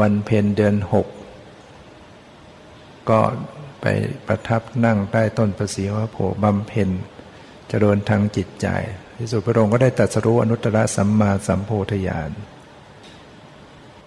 [0.00, 1.06] วันเพ็ญเดือนหก
[3.10, 3.20] ก็
[3.80, 3.86] ไป
[4.26, 6.88] ประทับนั่งใต้ต้นประสีวะโพบำเพ็ญ
[7.68, 8.66] เจริญทางจิตใจ
[9.18, 12.30] ที่สุดพระองค์ก็ได้ตัดสรู้อนุตตรสัมมาสัมโพธิญาณ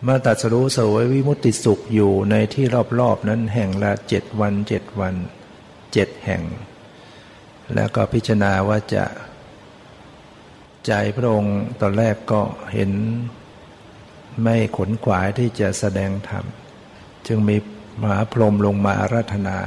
[0.05, 2.65] มื่อตัดสรู้สวยวิมุตติสุขอยู่ในที่
[2.99, 5.15] รอบๆนั้นแห่งละเจ็ดวันเจ็ดวัน
[5.93, 6.43] เจ็ดแห่ง
[7.75, 9.05] แล้วก็พิจารณาว่าจะ
[10.87, 12.41] ใจพระองค์ตอนแรกก็
[12.73, 12.91] เห็น
[14.41, 16.45] ไม่ขนขวายที่จะแสดงธรรม
[17.27, 17.57] จึงมี
[18.01, 19.57] มหาพรหมลงมาอาราธนา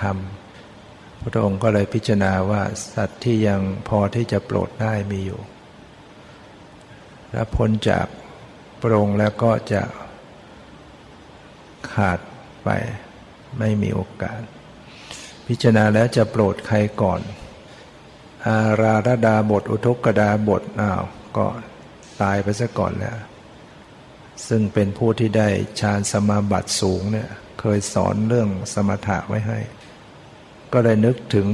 [0.00, 0.16] ธรรม
[1.32, 2.62] พระองค์ก็เลยพิจารณาว่า
[2.94, 5.40] สัตว์ที่ยังพอที่จะโปรดได้มีอยู่
[7.32, 8.06] และพ้นจาก
[8.82, 9.82] พระองแล้วก็จะ
[11.92, 12.18] ขาด
[12.64, 12.68] ไป
[13.58, 14.40] ไม่มีโอกาส
[15.46, 17.20] พิจารณาแล้วจะโปรดใครก่อน
[18.46, 21.04] อาราธดาบท อุทกดาบทอ้าว
[21.36, 21.46] ก็
[22.22, 23.18] ตายไปซะก่อนแล้ว
[24.48, 25.48] ซึ่งเป็นผู้ที่ได้
[25.80, 27.28] ฌานสมาบัติสูงเนี่ย
[27.60, 29.58] เคยสอนเรื่องสมถะไว้ให้
[30.72, 31.46] ก็เลยนึกถึง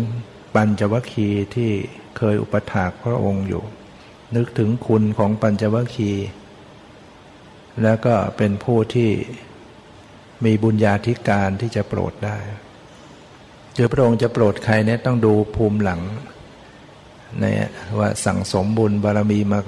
[0.55, 1.71] ปัญจวัคคีย์ที่
[2.17, 3.65] เคยอุปถากพระองค์อยู่
[4.37, 6.27] นึกถึงคุณของปัญจวัคคีย์
[7.83, 9.11] แล้วก็เป็นผู้ที่
[10.45, 12.39] มีบุญญาธิการที่จะโปรดได้
[13.75, 16.01] เจอพระองค์จะโปรดใครเนี่ยต้องดูภูมิหลัง
[17.41, 17.45] ใน
[17.99, 19.59] ว่าสั่งสมบุญบารมีมา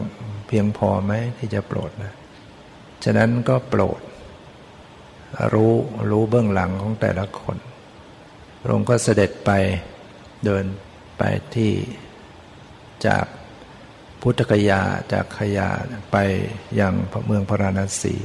[0.48, 2.12] เพียงพอไหมที่จะโปรดนะ
[3.04, 4.00] ฉะนั้นก็โปรด
[5.54, 5.72] รู้
[6.10, 7.56] รู้เบื้องหลังของแต่ละคน
[8.62, 9.50] พระองค์ก็เสด็จไป
[10.44, 10.64] เดิน
[11.18, 11.22] ไป
[11.54, 11.72] ที่
[13.06, 13.24] จาก
[14.20, 15.68] พุทธกยาจากขยา
[16.12, 16.16] ไป
[16.80, 16.94] ยัง
[17.26, 18.16] เมืองพระราณสี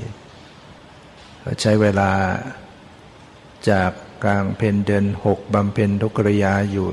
[1.62, 2.12] ใช้เวลา
[3.70, 3.92] จาก
[4.24, 6.88] กลางเพนเดือนหกบำเพ็ญทุกริยาอยู่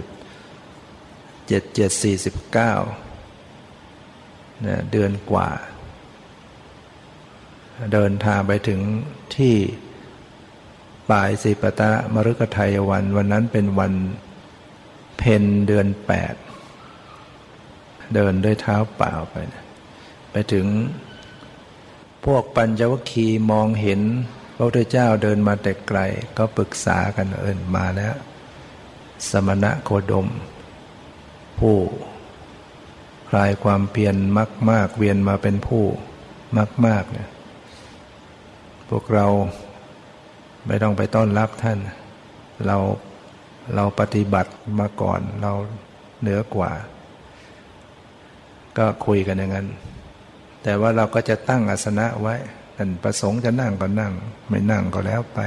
[1.47, 2.73] เจ็ดเจ็ดสี่สิบเก้า
[4.91, 5.51] เดือนกว่า
[7.93, 8.81] เดินทางไปถึง
[9.37, 9.57] ที่
[11.11, 13.93] ป่ายสิปตะมรุกไทยวัน วันนั้นเป็นวัน
[15.19, 16.35] เพนเดือนแปด
[18.15, 19.35] เดินด้วยเท้าเปล่าไป
[20.33, 20.67] ไปถึง
[22.25, 24.01] พวกปัญจวัคคีย์มองเห็น
[24.55, 25.99] พระพุทธเจ้าเดินมาแต่ไกล
[26.39, 28.15] ก็ปรึกษากันเอินมาแล้ว
[29.31, 30.29] สมณะโคดม
[31.59, 31.77] ผู้
[33.31, 35.85] คลายความเพียรมากมากเวียนมาเป็นผู้
[36.57, 37.29] มากมากเนี่ย
[38.89, 39.27] พวกเรา
[40.67, 41.79] ไม่ต้องไปต้อนรับท่าน
[42.67, 42.77] เรา
[43.75, 45.53] เราปฏิบัติมาก่อนเรา
[46.21, 46.71] เหนือกว่า
[48.79, 49.69] ก็คุยกันอย่างนั้น
[50.63, 52.35] แต่ว่าเราก็จะตั้งอาสนะไว้
[52.77, 54.13] ท่านประสงค์จะนั่งก็นั่ง
[54.49, 55.41] ไม่นั่งก็แล้วไป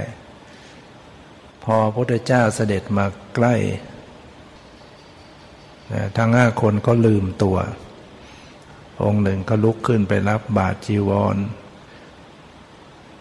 [1.64, 3.06] พอพระพุทธเจ้าเสด็จมา
[3.36, 3.56] ใกล้
[6.18, 7.58] ทั้งห้าคนก็ลืมตัว
[9.04, 11.38] องค์หนึ่งก็ลุกขึ้นไปรับบาตรจีวร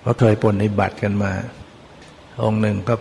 [0.00, 1.32] เพราะเคยปนในบัตรกันมา
[2.42, 2.94] องค์หนึ่งก็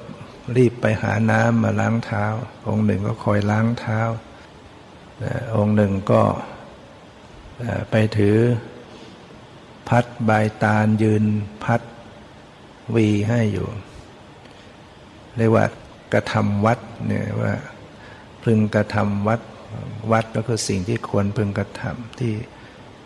[0.58, 2.26] รีบไปหาน้ำมาล้างเท้า
[2.68, 4.02] องค์หนึ่งก็คอยล้างเท้า
[5.58, 6.22] องค์หนึ่งก็
[7.92, 8.38] ไปถือ
[9.90, 10.32] พัดใบ
[10.64, 11.24] ตาลยืน
[11.64, 11.82] พัด
[12.96, 13.68] วีให้อยู่
[15.38, 15.66] เรียกว่า
[16.14, 17.54] กระทำวัดเนี่ยว่า
[18.44, 19.42] พึงกระทำวัด
[20.12, 22.34] วัดก็คือสิ่งที่ควรพึงกระทำที่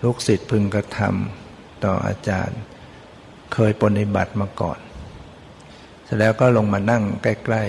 [0.03, 2.59] ลูกศิษย์พึงกระทำต่ออาจารย์
[3.53, 4.79] เคยปฏิบัติมาก่อน
[6.03, 7.63] เสร็จแล้วก็ลงมานั่งใกล้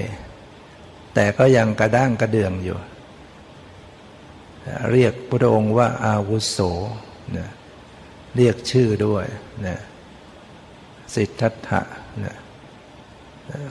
[0.54, 2.78] ๆ แต่ก็ยังกระด้างกระเดืองอยู่
[4.92, 6.58] เรียกพระองค์ว่าอาวุโส
[7.36, 7.48] นะ
[8.36, 9.26] เรียกชื่อด้วย
[9.66, 9.78] นะ
[11.14, 11.82] สิทธัตถะ
[12.24, 12.34] นะ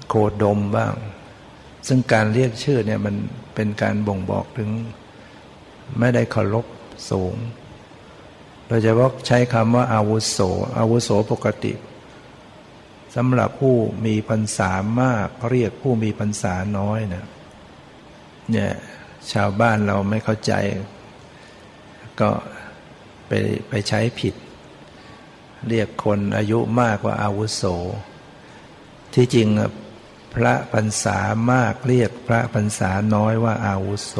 [0.07, 0.93] โคดมบ้าง
[1.87, 3.15] ซึ่งการเรียกชื่อเนี่ยมัน
[3.55, 4.69] เป็นการบ่งบอกถึง
[5.99, 6.65] ไม่ได้เคารพ
[7.09, 7.35] สูง
[8.67, 10.39] โดยเฉพาะใช้คำว่าอาวุโส
[10.77, 11.73] อาวุโสปกติ
[13.15, 17.25] สำหรับผู้มีพรรษามากเรียกผู้มีพรรษาน้อยนะ
[18.51, 18.73] เนี่ย
[19.33, 20.53] ชาวบ้านเราไม่เข้าใจ
[22.19, 22.29] ก็
[23.27, 23.31] ไป
[23.69, 24.35] ไปใช้ผิด
[25.67, 27.63] เรียกคนอายุมากว่าอาวุโส
[29.13, 29.47] ที่จริง
[30.33, 31.17] พระพรรษา
[31.51, 34.15] มากเรียกพระพรรษาน้อยว่าอาวุโส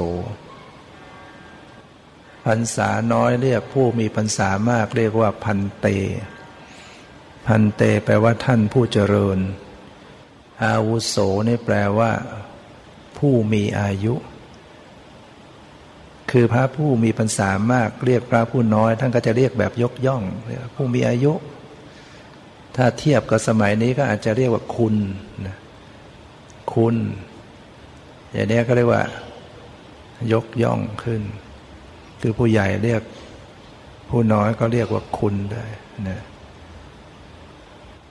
[2.45, 5.87] พรรษาน้อยเรียกผู้มีพรรษามากเรียกว่าพันเต
[7.47, 9.39] พันเตแปลว่าท่านผู้เจริญ
[10.65, 11.15] อาวุโส
[11.47, 12.11] นี่แปลว่า
[13.17, 14.15] ผู้มีอายุ
[16.37, 20.23] คือพระผู้มีพรรษามาก เรียกพระผู้น้อย ท่านก็จะเรียกแบบยกย่อง
[20.75, 21.33] ผู้มีอายุ
[22.75, 24.95] ถ้าเทียบกับสมัยนี้ก็อาจจะเรียกว่าคุณ
[25.45, 25.57] นะ
[26.73, 26.95] คุณ
[28.31, 29.03] อย่างนี้ก็เรียกว่า
[30.33, 31.21] ยกย่องขึ้น
[32.21, 33.01] คือผู้ใหญ่เรียก
[34.09, 35.65] ผู้น้อยก็เรียกว่าคุณได้
[36.09, 36.21] นะ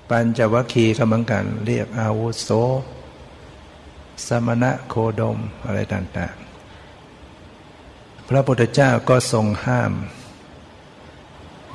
[0.08, 2.48] ปัญจวัคคีย์ก็เหมือนกัน เรียกอาวุโส
[4.26, 6.53] สมณะโคดมอะไรต่าง ๆ
[8.28, 9.92] พระพุทธเจ้าก็ทรงห้าม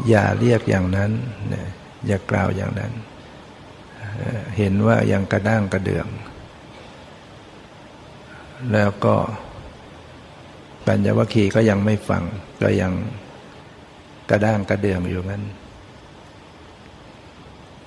[0.10, 1.12] อย่าเรียกอย่างนั้น
[1.54, 1.68] นะ
[2.08, 2.92] อย่ากล่าวอย่างนั้น
[4.58, 6.08] เห็นว่ายังกระด้างกระเดื่อง
[8.74, 9.16] แล้วก็
[10.88, 12.24] ปัญญวัคคีย์ก็ยังไม่ฟัง
[12.62, 12.94] ก็ยัง
[14.30, 15.44] กระด้างกระเดื่องอยู่งั้น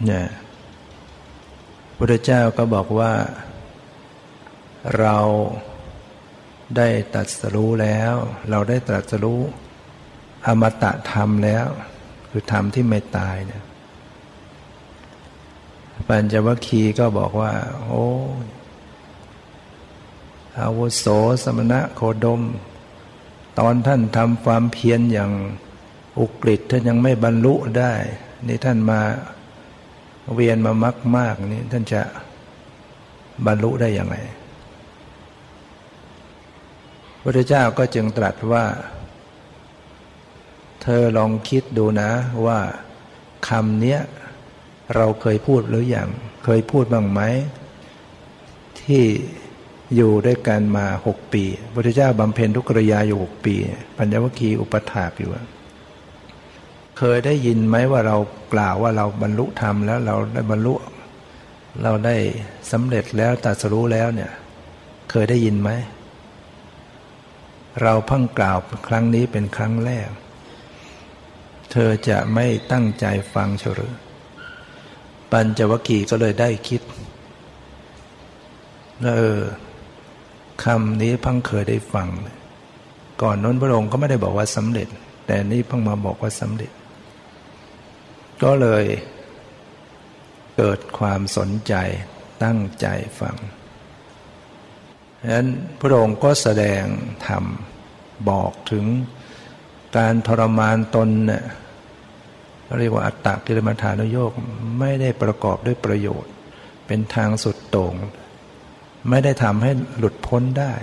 [0.07, 0.27] เนี่ย
[1.99, 3.13] พระเจ้าก็บอกว่า
[4.99, 5.17] เรา
[6.77, 8.15] ได้ตรัสรู้แล้ว
[8.51, 9.41] เราได้ตรัสรู้
[10.47, 11.67] อมตะธรรมแล้ว
[12.31, 13.65] คือธรรมที่ไม่ตายเนี่ย
[16.09, 18.05] ปัญจวัคคีย์ก็บอกว่า โอ้
[20.61, 21.07] อาวุโส
[21.45, 22.43] สมณะโคดม
[23.59, 25.33] ตอนท่านทำความเพียรอย่าง
[26.19, 27.95] อุกฤษท่านยังไม่บรรลุได้
[28.47, 29.01] นี่ท่านมา
[30.35, 32.03] เวียนมามากมากนี่ท่านจะ
[33.47, 34.17] บรรลุได้ยังไง
[37.23, 38.65] พระเจ้าก็จึงตรัสว่า
[40.83, 42.11] เธอลองคิดดูนะ
[42.47, 42.61] ว่า
[43.49, 44.01] คำเนี้ย
[44.97, 46.09] เราเคยพูดหรืออยัง
[46.45, 47.21] เคยพูดบ้างไหม
[48.81, 49.05] ที่
[49.97, 53.55] อยู่ด้วยกันมาหกปีพระเจ้าบำเพ็ญทุกริยาอยู่หกปี
[53.97, 55.31] ปัญญวคีอุปถากอยู่
[56.99, 58.17] เคยได้ยินไหมว่าเรา
[58.55, 60.75] กล่าวว่าเราบรรลุธรรมแล้วเราได้บรรลุ
[61.83, 62.17] เราได้
[62.73, 64.31] สำเร็จแล้วตัดสรู้แล้วเนี่ย
[65.11, 65.71] เคยได้ยินไหม
[67.81, 68.59] เราเพิ่งกล่าว
[68.89, 70.11] ครั้งนี้เป็นครั้งแรก
[71.73, 73.95] เธอจะไม่ตั้งใจฟังเฉรือ
[75.33, 76.83] ปัญจวคีก็เลยได้คิด
[79.05, 79.41] เออ
[80.65, 82.09] คำนี้เพิ่งเคยได้ฟัง
[83.23, 84.89] ก่อนน้นพระองค์ก็ไม่ได้บอกว่าสำเร็จ
[85.27, 86.73] แต่นี่เพิ่งมาบอกว่าสำเร็จ
[88.43, 88.85] ก็เลย
[90.57, 91.75] เกิดความสนใจ
[92.45, 92.87] ตั้งใจ
[93.21, 93.37] ฟัง
[95.23, 95.49] ฉะนั้น
[95.81, 96.83] พระองค์ก็แสดง
[97.27, 97.45] ธรรม
[98.29, 98.85] บอกถึง
[99.97, 101.45] การทรมานตนเนี่ย
[102.79, 104.33] เรียกว่าอัตตกิลมัฐานโยก
[104.79, 106.33] ไม่ได้ประกอบด้วยประโยชน์
[106.87, 107.95] เป็นทางสุดโต่ง
[109.11, 110.75] ไม่ได้ทำให้หลุดพ้นได้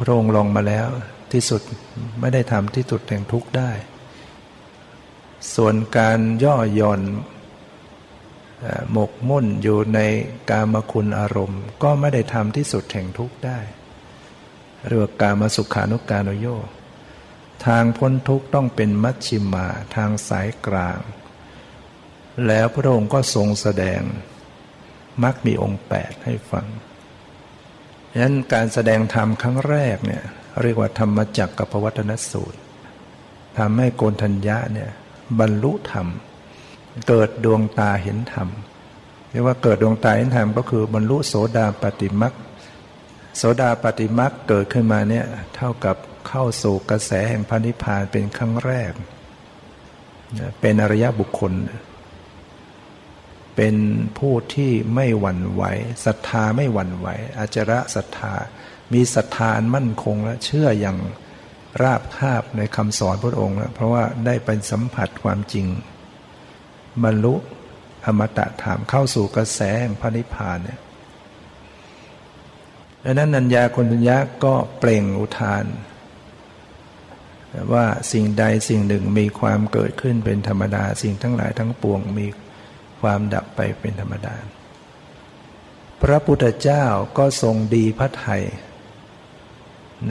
[0.00, 0.88] พระองค์ลงมาแล้ว
[1.32, 1.62] ที่สุด
[2.20, 3.70] ไม่ได้ทำที่สุดแห่งทุกข์ได้
[5.56, 7.00] ส่วนการย่อหย่อน
[8.92, 10.00] หมกมุ่นอยู่ใน
[10.50, 13.58] กามคุณอารมณ์ ก็ไม่ได้ทำที่สุดแห่งทุกข์ได้
[14.86, 16.46] เรียกว่ากามสุขานุการโย
[17.66, 21.00] ทางพ้นทุกข์ต้องเป็นมัชชิมาทางสายกลาง
[22.46, 24.02] แล้วพระองค์ก็ทรงแสดง
[25.22, 26.66] มักมีองค์แปดให้ฟัง
[28.12, 30.24] ฉะนั้นการแสดงธรรมครั้งแรกเนี่ย
[30.62, 32.58] เรียกว่าธรรมจักกับพวัตนสูตร
[33.58, 34.90] ทำให้โกนทัญญะเนี่ย
[35.38, 36.06] บรรลุธรรม
[37.08, 38.48] เกิดดวงตาเห็นธรรม
[39.30, 42.34] เรียกว่าเกิดดวงตาเห็นธรรมก็คือบรรลุโสดาปฏิมัก
[43.36, 45.96] โสดาปฏิมักเกิดขึ้นมาเนี่ยเท่ากับ
[46.28, 48.92] เข้าสู่กระแสแห่งพระนิพพานเป็นครั้งแรก
[50.60, 51.52] เป็นอริยบุคคล
[53.56, 53.76] เป็น
[54.18, 55.62] ผู้ที่ไม่หวั่นไหว
[56.04, 57.06] ศรัทธาไม่หวั่นไหว
[57.38, 58.34] อาจระศรัทธา
[58.92, 60.98] มีศรัทธามั่นคงและเชื่ออย่าง
[61.82, 65.66] ราบคาบในคำสอนพระองค์แล้วเพราะว่าได้ไปสัมผัสความจริง
[67.04, 67.34] บรรลุ
[68.04, 70.80] อมตะถามเข้าสู่กระแสแห่งพระนิพพานเนี่ย
[73.04, 75.64] ดังนั้นนัญญาคนทัญญาก็เปล่งอุทาน
[77.72, 82.26] ว่าสิ่งใดสิ่งหนึ่งมีความเกิดขึ้นเป็นธรรมดา สิ่งทั้งหลายทั้งปวงมี
[83.00, 84.34] ความดับไปเป็นธรรมดา
[86.02, 86.84] พระพุทธเจ้า
[87.18, 88.42] ก็ทรงดีพระไทย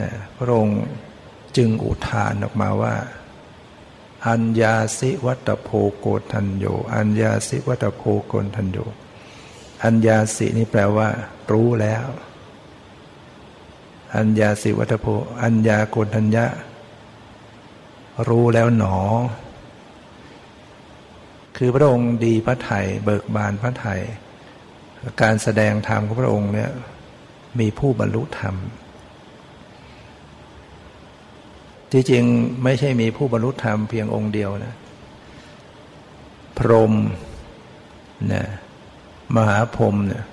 [0.00, 0.82] นะพระองค์
[1.56, 2.94] จึงอุทานออกมาว่า
[4.28, 6.64] อัญญาสิวัตโพโกทันโย
[6.94, 8.78] อัญญาสิวัตโพโกทันโย
[9.84, 11.08] อัญญาสินี่แปลว่า
[11.52, 12.06] รู้แล้ว
[14.16, 15.06] อัญญาสิวัตโพ
[15.42, 16.46] อัญญาโกทัญญะ
[18.28, 18.96] รู้แล้วหนอ
[21.56, 24.00] คือพระองค์ดีพระไทยเบิกบานพระไทย
[25.22, 26.70] การแสดงธรรมของพระองค์เนี่ย
[27.60, 28.54] มีผู้บรรลุธรรม
[31.92, 32.24] ที่จริง
[32.64, 34.74] ไม่ใช่มีผู้บรรลุธรรมเพียงองค์เดียวนะ
[36.58, 36.92] พรม
[38.32, 38.44] นะ
[39.36, 40.24] มหาพรมเนี่ย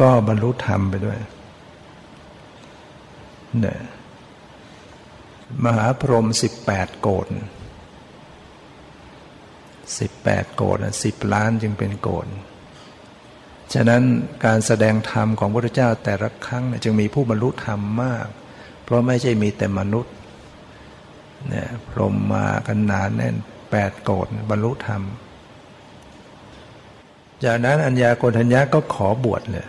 [0.00, 1.18] ก็บรรลุธรรมไปด้วย
[3.64, 3.76] นะ
[5.64, 7.26] มหาพรหมสิบแปดโกด
[9.98, 12.26] สิบแปดโกดสิบล้านจึงเป็นโกด
[13.74, 14.02] ฉะนั้น
[14.44, 18.26] การแสดงธรรมของพระพุทธเจ้าแต่ละครั้งจึงมีผู้บรรลุธรรมมาก
[18.88, 20.14] เพราะไม่ใช่มีแต่มนุษย์
[21.48, 23.36] เนี่ยพรหมมากันนานแน่น
[23.70, 25.02] แปดโกดบรรลุธรรม
[27.44, 29.66] จากนั้นอัญญาโกณทัญญาก็ขอบวชเลย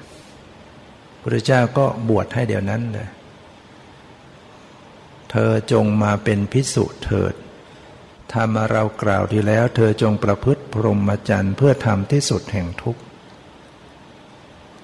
[1.22, 3.09] พระเจ้าก็บวชให้เดี๋ยวนั้นเลย
[5.32, 7.34] เธอจงมาเป็นพิสุเถิด
[8.34, 13.01] ทำมาเรากล่าวดีแล้ว เธอจงประพฤติพรหมจรรย์เพื่อทำที่สุดแห่งทุกข์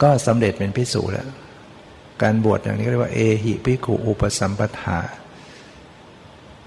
[0.01, 1.27] ก็สำเร็จเป็นพิสุแล้ว
[2.21, 4.99] การบวชอย่างนี้เรียกว่าเอหิพิขุอุปสัมปทา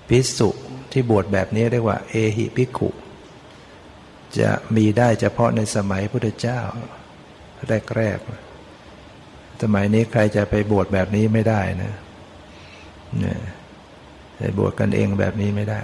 [0.08, 0.50] พิสุ
[0.92, 2.90] ที่บวชแบบนี้เรียกว่า เอหิพิขุ
[4.38, 6.60] จะมีได้เฉพาะในสมัยพุทธเจ้า
[7.96, 11.92] แรกๆสมัยนี้ใครจะไปบวชแบบนี้ไม่ได้นะ
[13.18, 13.40] เนี่ย
[14.36, 15.80] ไปบวชกันเองแบบนี้ไม่ได้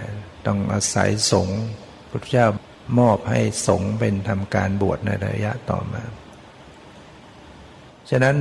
[0.47, 1.61] ต้องอาศัยสงฆ์
[2.11, 2.47] พุทธเจ้า
[2.99, 6.03] มอบให้สงฆ์เป็นทำการบวชในระยะต่อมา
[8.11, 8.37] ฉะนั้น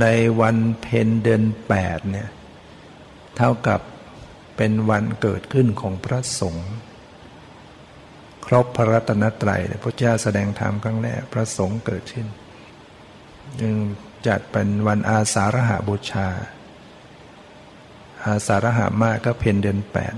[0.00, 0.06] ใน
[0.40, 2.28] วันเพ็ญเดือนแปดเนี่ย
[3.36, 3.80] เท่ากับ
[4.56, 6.70] เป็นวันเกิดขึ้นของพระสงฆ์
[8.46, 12.26] ครบพระรัตนตรัยพระเจ้าแสดงธรรมครั้งแรกพระสงฆ์เกิดขึ้น
[13.60, 13.74] จึง
[14.26, 16.28] จัดเป็นวันอาสาฬหาบูชา
[18.24, 20.14] อาสาฬหามาก็เพนเดือนแปด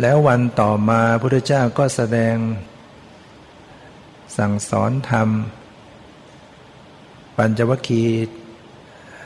[0.00, 2.36] แล้ววันต่อมาพระพุทธเจ้าก็แสดง
[4.36, 5.28] สั่งสอนธรรม
[7.36, 8.14] ปัญจวัคคีย์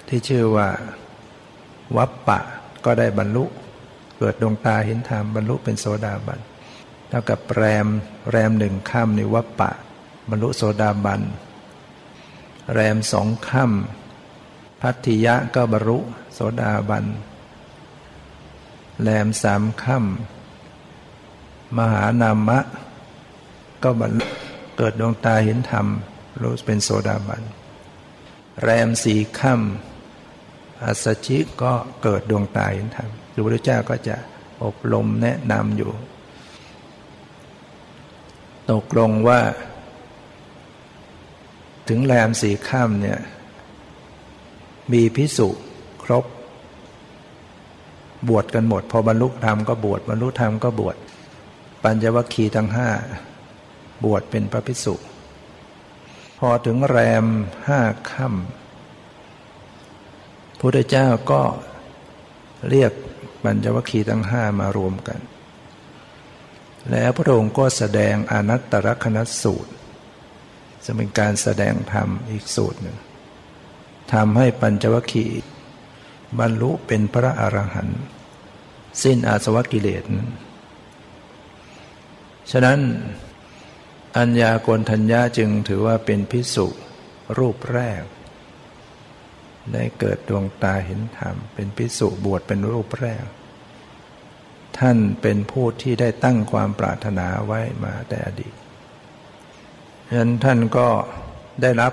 [0.08, 0.68] ที่ชื่อว่า
[1.96, 2.38] วัปปะ
[2.84, 3.44] ก็ได้บรรลุ
[4.18, 6.40] เกิดดวงตาเห็นธรรมบรรลุเป็นโสดาบัน
[7.08, 7.86] เท่ากับแรม
[8.30, 9.70] แรมหนึ่งค่ำในวัปปะ
[10.30, 11.22] บรรลุโสดาบัน
[12.72, 15.98] แรมสองค่ำพัทธิยะก็บรรลุ
[16.34, 17.04] โสดาบัน
[19.02, 22.58] แรมสามค่ำมหานามะ
[23.82, 24.26] ก็บรรลุ
[24.76, 25.86] เกิดดวงตาเห็นธรรม
[26.40, 27.42] รู้เป็นโสดาบัน
[28.62, 34.16] แรมสี่ค่ำอัสชิก็เกิดดวงตาเห็นธรรมพระพุทธเจ้าก็จะ
[34.64, 35.92] อบรมแนะนำอยู่
[38.70, 39.40] ตกลงว่า
[41.88, 43.18] ถึงแรมสี่ข้ามเนี่ย
[44.92, 45.48] มีพิสุ
[46.04, 46.24] ครบ
[48.28, 50.96] บวชกันหมด พอบรรลุธรรมก็บวชบรรลุธรรมก็บวช
[51.82, 52.88] ปัญจวัคคีย์ทั้งห้า
[54.04, 54.94] บวชเป็นพระพิสุ
[56.48, 57.26] อถึงแรม
[57.68, 57.80] ห้า
[58.10, 61.42] ค่ำพุทธเจ้าก็
[62.70, 62.92] เรียก
[63.42, 65.20] ปัญจวัคคีย์ทั้งห้ามารวมกัน
[66.90, 69.72] แล้วพระองค์ก็แสดงอนัตตลกนัสูตร
[70.84, 72.98] จะเป็นการแสดงธรรมอีกสูตรหนึ่ง
[74.12, 75.48] ทำให้ปัญจวัคคีย์
[76.38, 78.02] บรรลุเป็นพระอรหันต์
[79.02, 80.04] สิ้นอาสวะกิเลส
[82.50, 82.78] ฉะนั้น
[84.18, 86.66] อัญญาโกณทัญญาจึงถือว่าเป็นพิสุ
[87.38, 88.02] รูปแรก
[89.72, 93.24] ได้เกิดดวงตาเห็นธรรม เป็นพิสุบวชเป็นรูปแรก
[94.78, 98.54] ท่านเป็นผู้ที่ได้ตั้งความปรารถนาไว้มาแต่อดีต
[100.08, 100.88] ฉะนั้นท่านก็
[101.62, 101.92] ได้รับ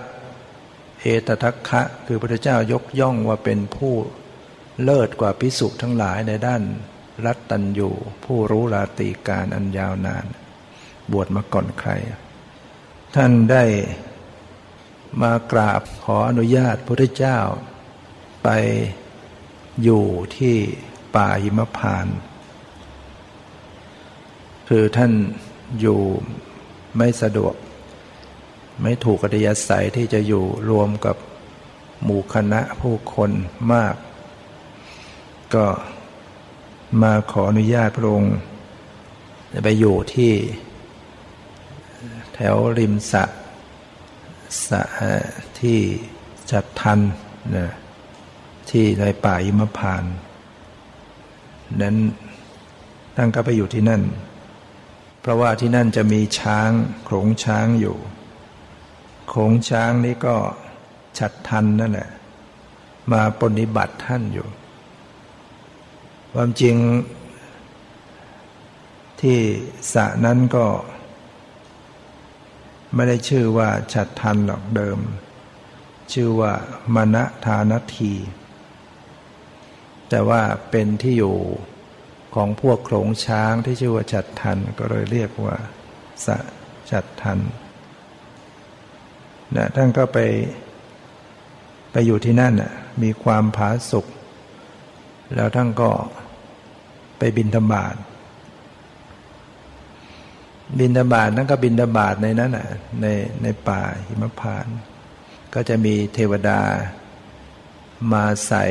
[1.02, 3.94] เอตทัคคะคือพระเจ้ายกย่องว่าเป็นผู้
[4.84, 6.64] เลิศกว่าพิสุทั้งหลายในด้าน
[7.26, 7.90] รัตตัญญู
[8.26, 10.26] ผู้รู้ลาติการอันยาวนาน
[11.12, 11.92] บวชมาก่อนใคร
[13.16, 13.64] ท่านได้
[15.22, 17.40] มากราบขออนุญาตพระเจ้า
[18.44, 18.50] ไป
[19.84, 20.06] อยู่
[20.38, 20.56] ที่
[21.16, 22.08] ป่าหิมพาน
[24.68, 25.12] คือท่าน
[25.80, 26.02] อยู่
[26.98, 27.56] ไม่สะดวก
[28.82, 31.16] ไม่ถูกกัตยาศัยที่จะอยู่รวมกับ
[32.04, 33.32] หมู่คณะผู้คน
[33.74, 33.96] มาก
[35.56, 35.66] ก็
[37.02, 38.36] มาขออนุญาตพระองค์
[39.64, 40.34] ไปอยู่ที่
[42.54, 43.24] วริมสะ
[44.68, 44.82] สะ
[45.60, 45.80] ที่
[46.52, 47.00] จัดทัน
[47.56, 47.68] นะ
[48.70, 50.04] ที่ในป่าอิมพาน
[51.82, 51.98] นั้น
[53.16, 54.02] ท่านก็ไปอยู่ที่นั่น
[55.22, 56.70] เพราะว่าที่นั่นจะมีช้าง
[57.06, 57.98] โขงช้างอยู่
[59.30, 60.36] โขงช้างนี้ก็
[61.18, 62.10] ฉัดทันนั่นแหละ
[63.12, 64.48] มาปฏิบัติท่านอยู่
[66.34, 66.76] ความจริง
[69.22, 69.40] ที่
[69.94, 70.66] สระนั้นก็
[72.96, 75.00] ไม่ได้ชื่อว่าฉัดทันหรอกเดิม
[76.14, 76.54] ชื่อว่า
[76.96, 78.14] มณฑานที
[80.10, 81.38] แต่ว่าเป็นที่อยู่
[82.36, 85.56] ของพวกโขงช้างที่ชื่อว่าฉัดทันก็เลยเรียกว่า
[86.26, 86.38] สะ
[86.92, 87.40] ฉัดทัน
[89.56, 90.20] นะท่านก็ไป
[91.92, 92.74] ไปอยู่ที่นั่นนะ
[93.04, 94.06] มีความผาสุก
[95.36, 95.90] แล้วท่านก็
[97.18, 97.96] ไปบินธบาต
[100.80, 102.68] บินธบาตนั่นก็บินธบาตในนั้นน่ะ
[103.02, 103.06] ใน
[103.44, 104.68] ในป่าหิมพาน
[105.54, 106.62] ก็จะมีเทวดา
[108.14, 108.66] มาใส่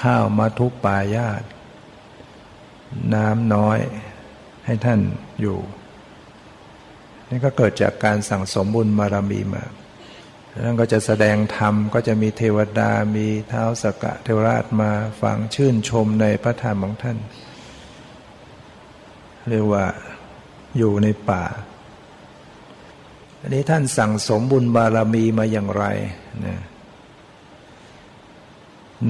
[0.00, 1.42] ข้าวมาทุกปายาต
[3.14, 3.78] น้ำน้อย
[4.66, 5.00] ให้ท่าน
[5.40, 5.58] อยู่
[7.28, 9.64] นี่ก็เกิดจากการสั่งสมบุญมารมีมา
[10.64, 14.90] ท่านก็จะแสดงธรรมก็จะมีเทวดามีเท้าสกกะเทวราชมา
[15.22, 17.18] ฟังชื่นชมในพระธรรมของท่าน
[19.48, 19.86] เรียกว่า
[20.76, 21.44] อยู่ในป่า
[23.40, 25.84] อันนี้ท่านสั่งสมบุญบารมีมาอย่างไร
[26.46, 26.60] นะ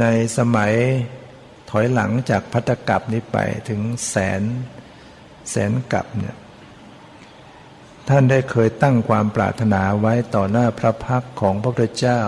[0.00, 0.04] ใน
[0.38, 0.72] สมัย
[1.70, 3.38] ถอยหลังจากพัตกับนี้ไป
[3.68, 4.42] ถึงแสน
[5.50, 6.36] แสนกับเนี่ย
[8.08, 12.20] ท่านได้เคยตั้งความปรารถนาไว้ต่อหน้าพระพักของพระพุทธเจ้า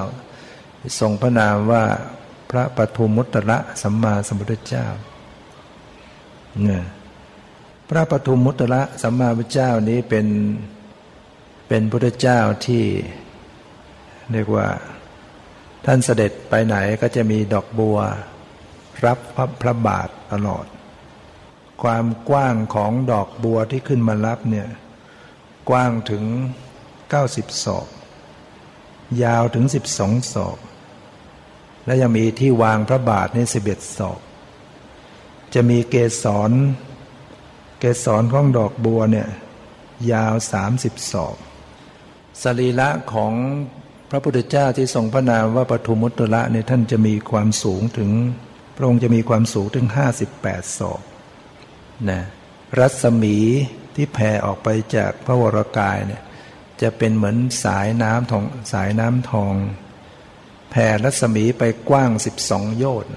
[1.00, 1.84] ทรงพระนามว่า
[2.50, 4.86] พระปทุมุตระสัมมาสัมพุทธเจ้า
[6.62, 6.84] เนี่ย
[7.94, 10.26] พระปทุมมุตระสัมมาพุทเจ้านี้เป็น
[11.68, 12.84] เป็นพุทธเจ้าที่
[14.32, 14.68] เรียกว่า
[15.84, 17.98] ท่านเสด็จไปไหนก็จะมีดอกบัว
[19.04, 20.66] รับพระพระบาทตลอด
[21.82, 24.68] ความกว้างของดอกบัวที่ขึ้นมารับเนี่ย
[25.70, 26.24] กว้างถึง
[26.94, 27.88] 90 ศอก
[29.22, 29.64] ยาวถึง
[29.98, 30.58] 12 ศอก
[31.84, 34.20] และยังมีที่วางพระบาทนี่11 ศอก
[35.54, 36.52] จะมีเกสร
[37.84, 39.28] เกสรของดอกบัวเนี่ย
[40.12, 40.34] ยาว
[40.72, 41.36] 30ศอก
[42.42, 43.32] สรีระของ
[44.10, 48.10] พระพุทธเจ้าที่ทรงพระนามว่าปฐุมุตระเนี่ยท่านจะมีความสูงถึง
[48.76, 49.86] พระองค์จะมีความสูงถึง
[50.32, 51.00] 58ศอก
[52.10, 52.22] นะ
[52.78, 53.36] รัศมี
[53.94, 56.22] ที่แผ่ออกไปจากพระวรกายเนี่ย
[56.82, 59.54] จะเป็นเหมือนสายน้ำทองสายน้ำทอง
[60.70, 62.10] แผ่รัศมีไปกว้าง
[62.44, 63.12] 12โยชน์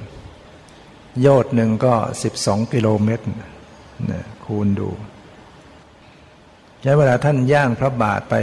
[1.22, 1.96] โยชน์หนึ่งก็
[2.34, 3.28] 12กิโลเมตร
[4.12, 4.90] นะคูณดู
[6.82, 8.34] ใช้เวลาท่านย่างพระบาทไป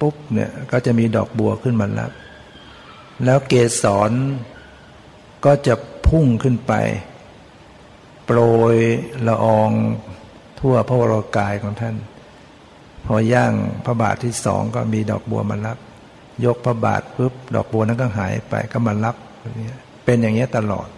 [0.00, 2.10] ปุ๊บเนี่ยก็จะมีดอกบัวขึ้นมาแล้ว
[3.24, 4.12] แล้วเกสร
[5.44, 5.74] ก็จะ
[6.08, 6.72] พุ่งขึ้นไป
[8.24, 8.40] โปร
[8.74, 8.76] ย
[9.26, 9.70] ละออง
[10.60, 11.96] ทั่วพระวรกายของท่าน
[13.06, 13.52] พอย่าง
[13.84, 15.78] พระบาทที่สองก็มีดอกบัวมารับ
[16.44, 19.16] ยกพระบาทปุ๊บดอกบัวนั้นก็หายไปก็มารับ
[20.04, 20.88] เป็นอย่างนี้ตลอด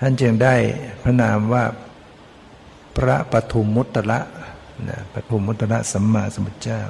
[0.00, 0.54] ท่านจึงได้
[1.02, 1.64] พระนามว่า
[2.96, 4.20] พระปฐุมมุตระ
[4.88, 6.82] นะปฐุมมุตระสัมมาสัมพุทธเจ้า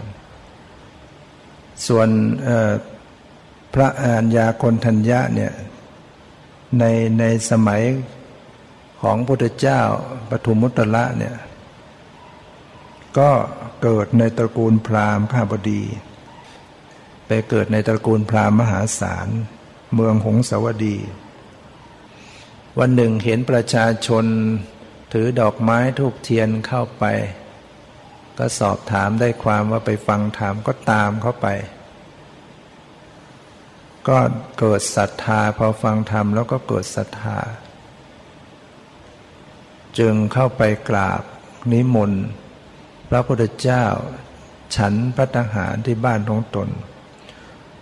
[1.86, 2.08] ส่วน
[3.74, 5.52] พระอัญญาคนทัญญะเนี่ย
[6.78, 6.84] ใน
[7.18, 7.82] ในสมัย
[9.02, 9.80] ของพุทธเจ้า
[10.30, 11.36] ปฐุมมุตระเนี่ย
[13.18, 13.30] ก็
[13.82, 15.82] เกิดในตระกูลพราหมณ์ข้าบดี
[17.26, 19.28] ไปเกิดในตระกูลพราหมณ์มหาศาล
[19.94, 20.96] เมืองหงสาวดี
[22.78, 24.24] วันหนึ่งเห็นประชาชน
[25.12, 27.04] ถือดอกไม้ทูกเทียนเข้าไป
[28.38, 31.48] ก็สอบถามได้ความว่าไปฟังถามก็ตามเข้าไป
[34.08, 34.18] ก็
[34.58, 37.38] เกิดศรัทธาพอฟังธรรมแล้วก็เกิดศรัทธา
[39.98, 41.22] จึงเข้าไปกราบ
[41.72, 42.24] นิมนต์
[43.10, 43.84] พระพุทธเจ้า
[44.76, 46.68] ฉันพระทหารที่บ้านของตน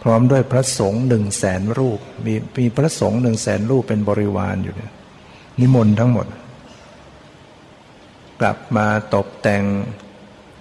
[0.02, 4.92] พร้อมด้วยพระสงฆ์หนึ่งแสนรูป มีมีพระสงฆ์หนึ่งแสนรูปเป็นบริวารอยู่เนี่ย
[5.60, 6.26] นิมนต์ทั้งหมด
[8.40, 9.64] กลับมาตกแต่ง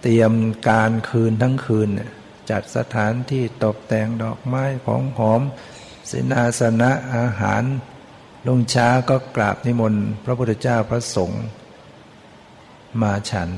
[0.01, 0.31] เตรียม
[0.69, 1.89] การคืนทั้งคืน
[2.49, 5.41] จัดสถานที่ตกแต่งดอกไม้ของหอม
[6.09, 7.63] สินาสนะอาหาร
[8.47, 11.43] ลงช้าก็กราบนิมนต์พระพุทธเจ้าพระสงฆ์
[13.01, 13.49] มาฉัน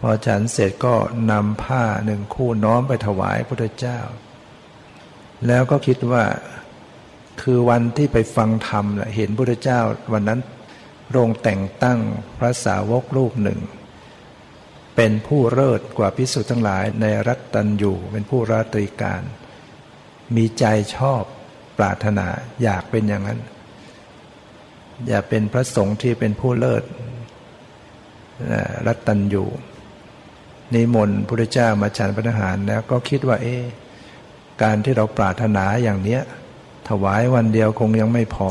[0.00, 0.94] พอฉันเสร็จก็
[1.30, 3.98] นำผ้าหนึ่งคู่น้อมไปถวายพระพุทธเจ้า
[5.46, 6.24] แล้วก็คิดว่า
[7.42, 8.86] คือวันที่ไปฟังธรรม
[9.16, 9.80] เห็นพระพุทธเจ้า
[10.12, 10.40] วันนั้น
[11.10, 12.00] โรงแต่งตั้ง
[12.38, 13.60] พระสาวกรูปหนึ่ง
[14.96, 19.22] เป็นผู้เลิศกว่าพิสุทั้งหลายในรัตตัญยูเป็นผู้ราตรีการ
[20.36, 20.64] มีใจ
[20.96, 21.22] ชอบ
[21.78, 22.26] ปรารถนา
[22.62, 23.40] อยากเป็นอย่างนั้น
[25.08, 26.84] อย่าเป็นพระสงฆ์ที่เป็นผู้เลิศ
[28.86, 29.44] รัตตัญยู
[30.74, 33.56] นิมนต์พระเจ้ามาฉันพระทหารแล้วก็คิดว่าเอ๊
[34.62, 36.22] การที่เราปรารถนาอย่างเนี้ย
[36.88, 38.50] ถวายวันเดียวคงยังไม่พอ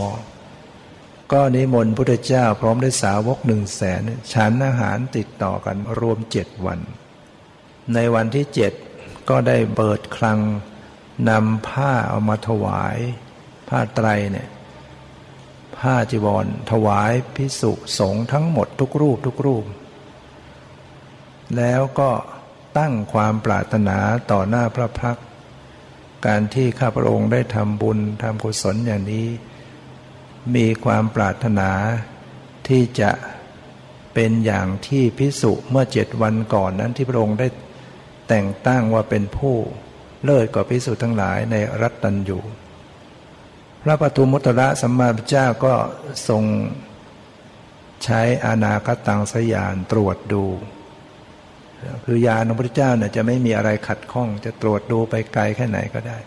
[1.31, 4.01] ก็นิมนต์พุทธเจ้าพร้อมด้วยสาวกหนึ่งแสน
[4.33, 6.79] ฉันอาหารติดต่อกันรวมเจ็ดวัน
[7.93, 8.73] ในวันที่เจ็ด
[9.29, 10.39] ก็ได้เบิดคลัง
[11.29, 12.97] นำผ้าเอามาถวาย
[13.69, 14.49] ผ้าไตรเนี่ย
[15.77, 19.65] ผ้าจีวรถวายพิสุสงฆ์ทั้งหมดทุกรูปทุกรูป
[21.57, 22.11] แล้วก็
[22.77, 23.97] ตั้งความปรารถนา
[24.31, 25.17] ต่อหน้าพระพัก
[26.25, 29.27] การที่ข้าพระองค์ได้ทำบุญทำกุศลอย่างนี้
[30.55, 31.69] มีความปรารถนา
[32.67, 33.11] ที่จะ
[34.13, 37.47] เป็นอย่างที่พิสุเมื่อเจ็ดวันก่อนนั้นที่พระองค์ได้
[38.29, 39.55] แต่งตั้งว่าเป็นผู้
[40.23, 42.39] เลิศกว่าพิสุทั้งหลายในรัตตัญยู
[43.81, 45.73] พระปทุมมุตระสัมมาพุทธเจ้าก็
[46.29, 46.43] ทรง
[48.03, 50.45] ใช้อานาคตังสยานตรวจดู
[52.05, 56.17] คือยาของพระพุทธเจ้าเนี่ยจะไม่มีอะไรขัดข้อง จะตรวจดูไปไกลแค่ไหนก็ได้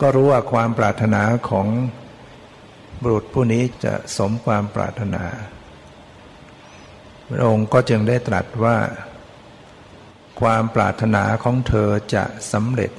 [0.00, 1.66] ก็รู้ว่าความปรารถนาของ
[3.00, 5.24] บุรุษผู้นี้จะสมความปรารถนา
[7.28, 8.76] พระองค์ก็จึงได้ตรัสว่า
[10.40, 12.92] ความปรารถนาของเธอจะสำเร็จ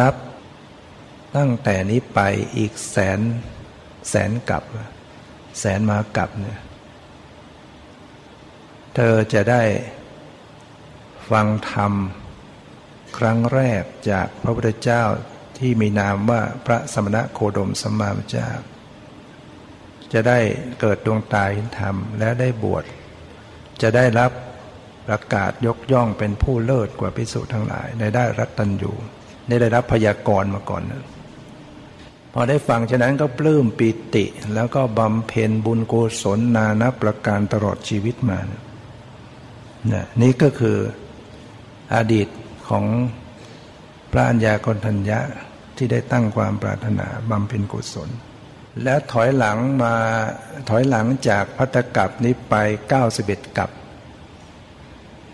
[0.00, 0.14] นับ
[1.36, 2.20] ตั้งแต่นี้ไป
[2.56, 3.20] อีกแสน
[4.08, 4.62] แสนกับ
[5.58, 6.60] แสนมากับเนี่ย
[8.94, 9.62] เธอจะได้
[11.30, 11.92] ฟังธรรม
[13.18, 15.02] ครั้งแรกจากพระพุทธเจ้า
[15.58, 18.50] ที่มีนามว่าพระสมณะโคดมสัมมาสัมพุทธเจ้า
[20.14, 20.38] จะได้
[20.80, 22.84] เกิดดวงตาเห็นธรรม และได้บวช
[23.82, 24.30] จะได้รับ
[25.08, 28.92] ประกาศยกย่องเป็นผู้เลิศกว่าพิสุทั้งหลายในได้รัตตัญญู
[29.46, 31.04] ในได้รับพยากรณ์มาก่อนนะ
[32.32, 38.38] พอได้ฟังฉะนั้นก็ปลื้มปิติ แล้วก็บำเพ็ญบุญกุศลนานับประการตลอดชีวิตมา
[39.92, 40.78] นะนี่ก็คือ
[41.94, 42.28] อดีต
[42.68, 42.84] ของ
[44.10, 45.20] พระัญญาคนทัญญะ
[45.76, 48.10] ที่ได้ตั้งความปรารถนาบำเพ็ญกุศล
[48.82, 49.94] แล้วถอยหลังมา
[50.68, 52.54] ถอยหลังจากพัตกับนี้ไป
[53.06, 53.70] 91กับ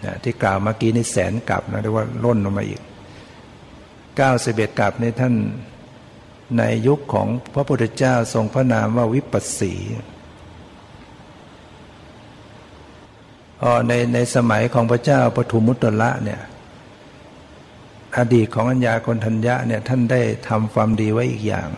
[0.05, 2.81] นะที่กล่าวเมื่อกี้นี่แสนกับนะเรียกว่าล่นลงมาอีก
[4.01, 5.35] 91กับนี้ท่าน
[6.59, 9.75] ในยุคของพระพุทธเจ้าทรงพระนามว่าวิปัสสี
[13.89, 16.41] ในในสมัยของพระเจ้าปทุมุตระเนี่ย
[18.17, 21.69] อดีตของอัญญาคนทัญญะเนี่ยท่านได้ทำความดีไว้อีกอย่าง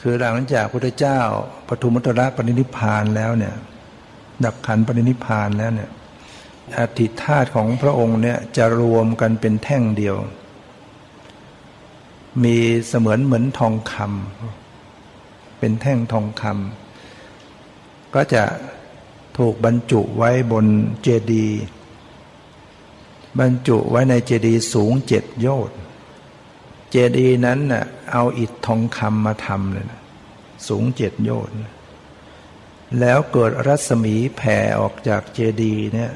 [0.00, 1.20] คือหลังจากพระเจ้า
[1.68, 3.54] ปทุมุตระปรินิพานแล้วเนี่ย
[4.44, 5.90] ดับขันปรินิพานแล้วเนี่ย
[6.78, 10.16] อธิธาตของพระองค์เนี่ยจะรวมกันเป็นแท่งเดียว
[12.44, 12.56] มี
[12.88, 18.42] เสมือนเหมือนทองคำเป็นแท่งทองคำก็จะ
[19.38, 20.66] ถูกบรรจุไว้บน
[21.02, 21.60] เจดีย์
[23.38, 25.78] บรรจุไว้ในเจดีย์สูงเจ็ดโยชน์
[26.90, 30.00] เจดีย์นั้นน่ะเอาอิฐทองคำมาทำเลยนะ
[30.68, 31.54] สูงเจ็ดโยชน์
[33.00, 36.12] แล้วเกิดรัศมีแผ่ออกจากเจดีย์เนี่ย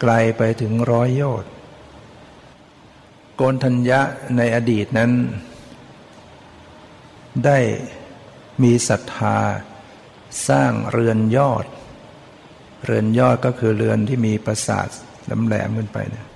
[0.00, 1.50] ไกลไปถึงร้อยโยชน์
[3.36, 4.00] โกนทัญญะ
[4.36, 5.10] ในอดีตนั้น
[7.44, 7.58] ได้
[8.62, 9.38] มีศรัทธา
[10.48, 11.64] สร้างเรือนยอด
[12.84, 14.88] เรือนยอดก็คือเรือนที่มีประสาท
[15.24, 16.26] แหลมๆขึ้นไปเนี่ย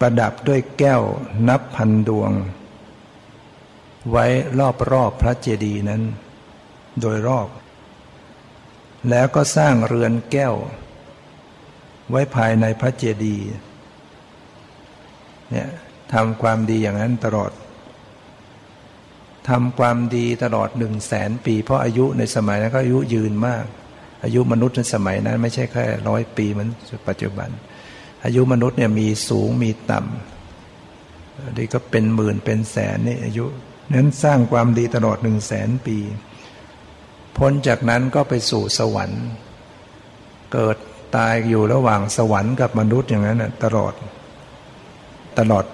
[0.00, 1.02] ประดับด้วยแก้ว
[1.48, 2.30] นับพันดวง
[4.10, 4.26] ไว้
[4.92, 6.02] รอบๆพระเจดีย์นั้น
[7.00, 7.48] โดยรอบ
[9.10, 10.54] แล้วก็สร้างเรือนแก้ว
[12.10, 13.46] ไว้ภายในพระเจดีย์
[15.50, 15.68] เนี่ย
[16.12, 17.52] ทำความดีอย่างนั้นตลอด
[19.48, 23.64] ทำความดีตลอดหนึ่งแสนปี เพราะอายุในสมัยนั้นก็อายุยืนมาก
[24.24, 26.68] อายุมนุษย์ในสมัยนั้น ไม่ใช่แค่ร้อยปีเหมือน
[27.08, 27.48] ปัจจุบัน
[28.24, 33.44] อายุมนุษย์เนี่ยมีสูงมีต่ำนี่ก็เป็นหมื่นเป็นแสนนี่อายุ
[33.94, 35.98] นั้นสร้างความดีตลอดหนึ่งแสนปี
[37.36, 39.24] พ้นจากนั้นก็ไปสู่สวรรค์
[40.52, 40.76] เกิด
[41.16, 43.94] ตายอยู่ระหว่างสวรรค์กับมนุษย์อย่างนั้นตลอด
[45.38, 45.64] ตลอด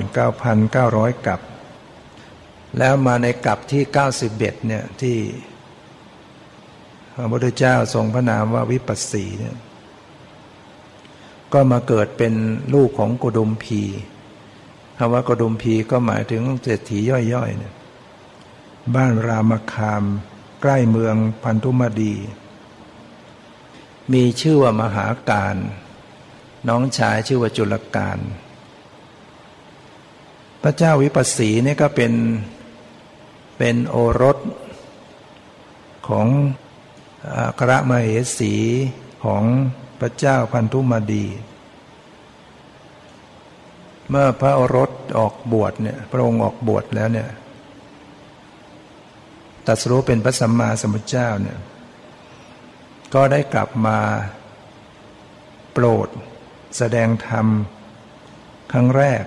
[0.00, 1.40] 99,900 กับ
[2.78, 3.82] แล้วมาในกับที่
[4.24, 5.16] 91เนี่ยที่
[7.14, 9.56] พระพุทธเจ้าทรงพระนามว่าวิปัสสีเนี่ย
[11.52, 12.34] ก็มาเกิดเป็น
[12.74, 13.82] ลูกของกดุมพี
[14.98, 17.74] คำว่ากดุมพีก็หมายถึงเศรษฐีย่อยๆเนี่ย
[18.94, 20.04] บ้านรามคาม
[20.62, 22.14] ใกล้เมืองพันธุมดี
[24.12, 25.56] มีชื่อว่ามหาการ
[26.68, 28.18] น้องชายชื่อว่าจุลการ
[30.62, 32.12] พระเจ้าวิปัสสีนี่ก็เป็น
[33.58, 34.38] เป็นโอรส
[36.08, 36.26] ของ
[37.58, 38.54] กระมเหสี
[39.24, 39.42] ของ
[40.00, 41.26] พระเจ้าพันธุมาดี
[44.10, 47.28] เมื่อพระโอรสออกบวชเนี่ยพระองค์ออกบวชแล้วเนี่ย
[49.66, 51.58] ตัสรู้เป็นพระสัมมาสัมพุทธเจ้าเนี่ย
[53.14, 53.98] ก็ได้กลับมา
[55.72, 56.08] โปรด
[56.76, 57.46] แสดงธรรม
[58.72, 59.24] ครั้งแรก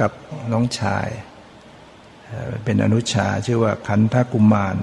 [0.00, 0.12] กับ
[0.52, 1.08] น้องชาย
[2.64, 4.76] เป็นอนุชาชื่อว่าขันธกุมาร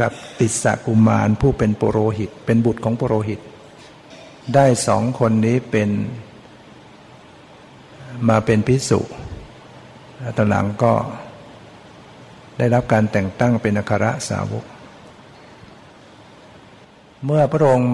[0.00, 3.40] กับติสกุมารผู้เป็นปุโรหิต เป็นบุตรของปุโรหิต
[4.54, 5.90] ได้สองคนนี้เป็น
[8.28, 9.00] มาเป็นพิสุ
[10.36, 10.92] ตอนหลังก็
[12.58, 14.64] ได้รับการแต่งตั้งเป็นอัครสาวก
[17.24, 17.92] เมื่อพระองค์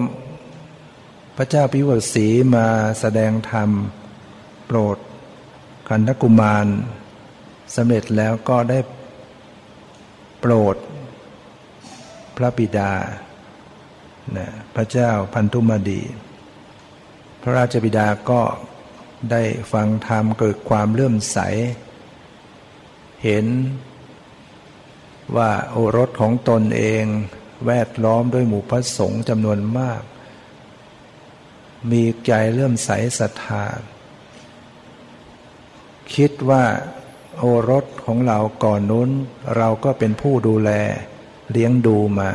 [1.37, 2.67] พระเจ้าพิวสีมา
[2.99, 3.69] แสดงธรรม
[4.65, 4.97] โปรด
[5.89, 6.67] ขันธกุมาร
[7.75, 8.79] สำเร็จแล้วก็ได้
[10.39, 10.75] โปรด
[12.37, 12.91] พระบิดา
[14.37, 16.01] นะพระเจ้าพันธุมดี
[17.41, 18.41] พระราชบิดาก็
[19.31, 21.39] ได้ฟังธรรมเกิดความเลื่อมใส
[23.23, 23.45] เห็น
[25.35, 27.03] ว่าโอรสของตนเอง
[27.65, 30.01] แวดล้อมด้วยหมู่พระสงฆ์จำนวนมาก
[31.91, 33.65] มีใจเลื่อมใสศรัทธา
[36.15, 36.63] คิดว่า
[37.37, 39.09] โอรสของเราก่อนนู้น
[39.57, 40.71] เราก็เป็นผู้ดูแล
[41.51, 42.29] เลี้ยงดูมา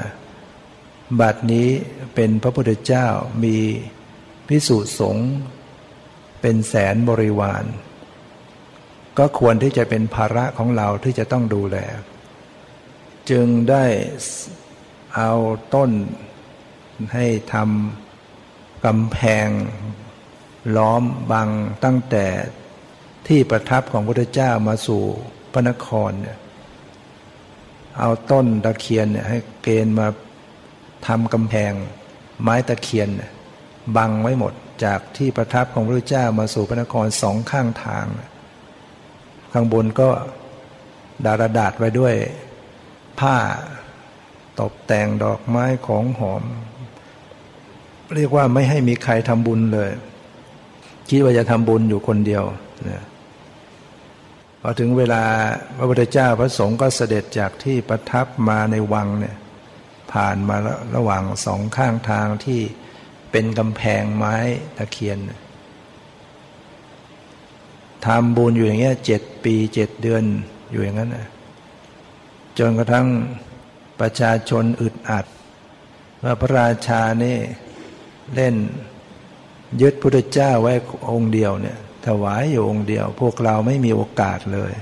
[1.21, 1.69] บัดนี้
[2.15, 3.07] เป็นพระพุทธเจ้า
[3.45, 3.57] มี
[4.49, 5.31] พิสุสงฆ์
[6.41, 7.65] เป็นแสนบริวาร
[9.19, 11.77] ก็ควรที่จะเป็นภาระของเราที่จะต้องดูแล
[13.31, 13.85] จึงได้
[15.17, 15.33] เอา
[15.75, 15.91] ต้น
[17.15, 19.49] ให้ทำกำแพง
[20.77, 21.49] ล้อมบัง
[21.85, 22.27] ตั้งแต่
[23.29, 25.03] ที่ประทับของพระพุทธเจ้ามาสู่
[25.53, 26.39] พระนครเนี่ย
[28.01, 30.07] เอาต้นตะเคียนเนี่ยให้เกณฑ์มา
[31.07, 31.73] ทำกำแพง
[32.43, 33.09] ไม้ตะเคียน
[33.97, 34.53] บังไว้หมด
[34.85, 38.07] จากที่ประทับของพระเจ้ามาสู่พระนครสองข้างทาง
[39.53, 40.09] ข้างบนก็
[41.25, 42.15] ดารดาษไว้ด้วย
[43.21, 43.37] ผ้า
[44.61, 46.43] ตกแต่งดอกไม้ของหอม
[48.17, 49.91] เรียกว่าไม่ให้มีใครทำบุญเลย
[51.09, 52.45] คิดว่าจะทำบุญอยู่คนเดียว
[52.85, 53.05] เนะ
[54.63, 55.25] พอถึงเวลา
[55.77, 59.37] พระพุทธเจ้าพระสงฆ์ก็เสด็จจากที่ประทับมาในวังเนี่ย
[60.13, 60.57] ผ่านมา
[60.97, 62.61] ระหว่างสองข้างทางที่
[63.31, 64.37] เป็นกำแพงไม้
[64.77, 65.19] ตะเคียน
[68.07, 70.25] ทำบุญอยู่อย่างเงี้ยเจ็ดปีเจ็ดเดือน
[70.71, 71.27] อยู่อย่างนั้นนะ
[72.59, 73.07] จนกระทั่ง
[74.01, 75.27] ประชาชนอึดอัด
[76.25, 77.37] ว่าพระราชานี่
[78.35, 78.55] เล่น
[79.83, 80.73] ยึดพุทธเจ้าไว้
[81.11, 81.79] องค์เดียวเนี่ย
[82.09, 84.73] ถวายอยู่องค์เดียว พวกเราไม่มีโอกาสเลย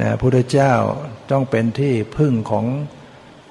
[0.00, 0.74] นะพุทธเจ้า
[1.30, 2.66] ต้องเป็นที่พึ่งของ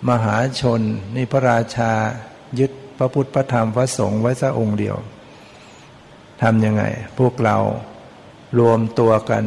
[0.10, 0.82] มหาชน
[1.16, 1.92] นี่พระราชา
[2.60, 4.98] ยึดพระพุทธพระธรรมพระสงฆ์ไว้สักองค์เดียว
[6.42, 6.84] ทำยังไง
[7.20, 7.58] พวกเรา
[8.60, 9.46] รวมตัวกัน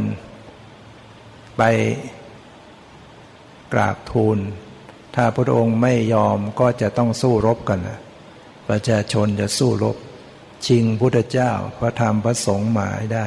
[1.57, 1.63] ไป
[3.73, 4.39] กราบทูล
[5.15, 7.81] ถ้าพระองค์ไม่ยอมก็จะต้องสู้รบกัน
[8.69, 9.97] ประชาชนจะสู้รบ
[10.67, 13.27] ชิงพุทธเจ้า พระธรรมพระสงฆ์มาให้ได้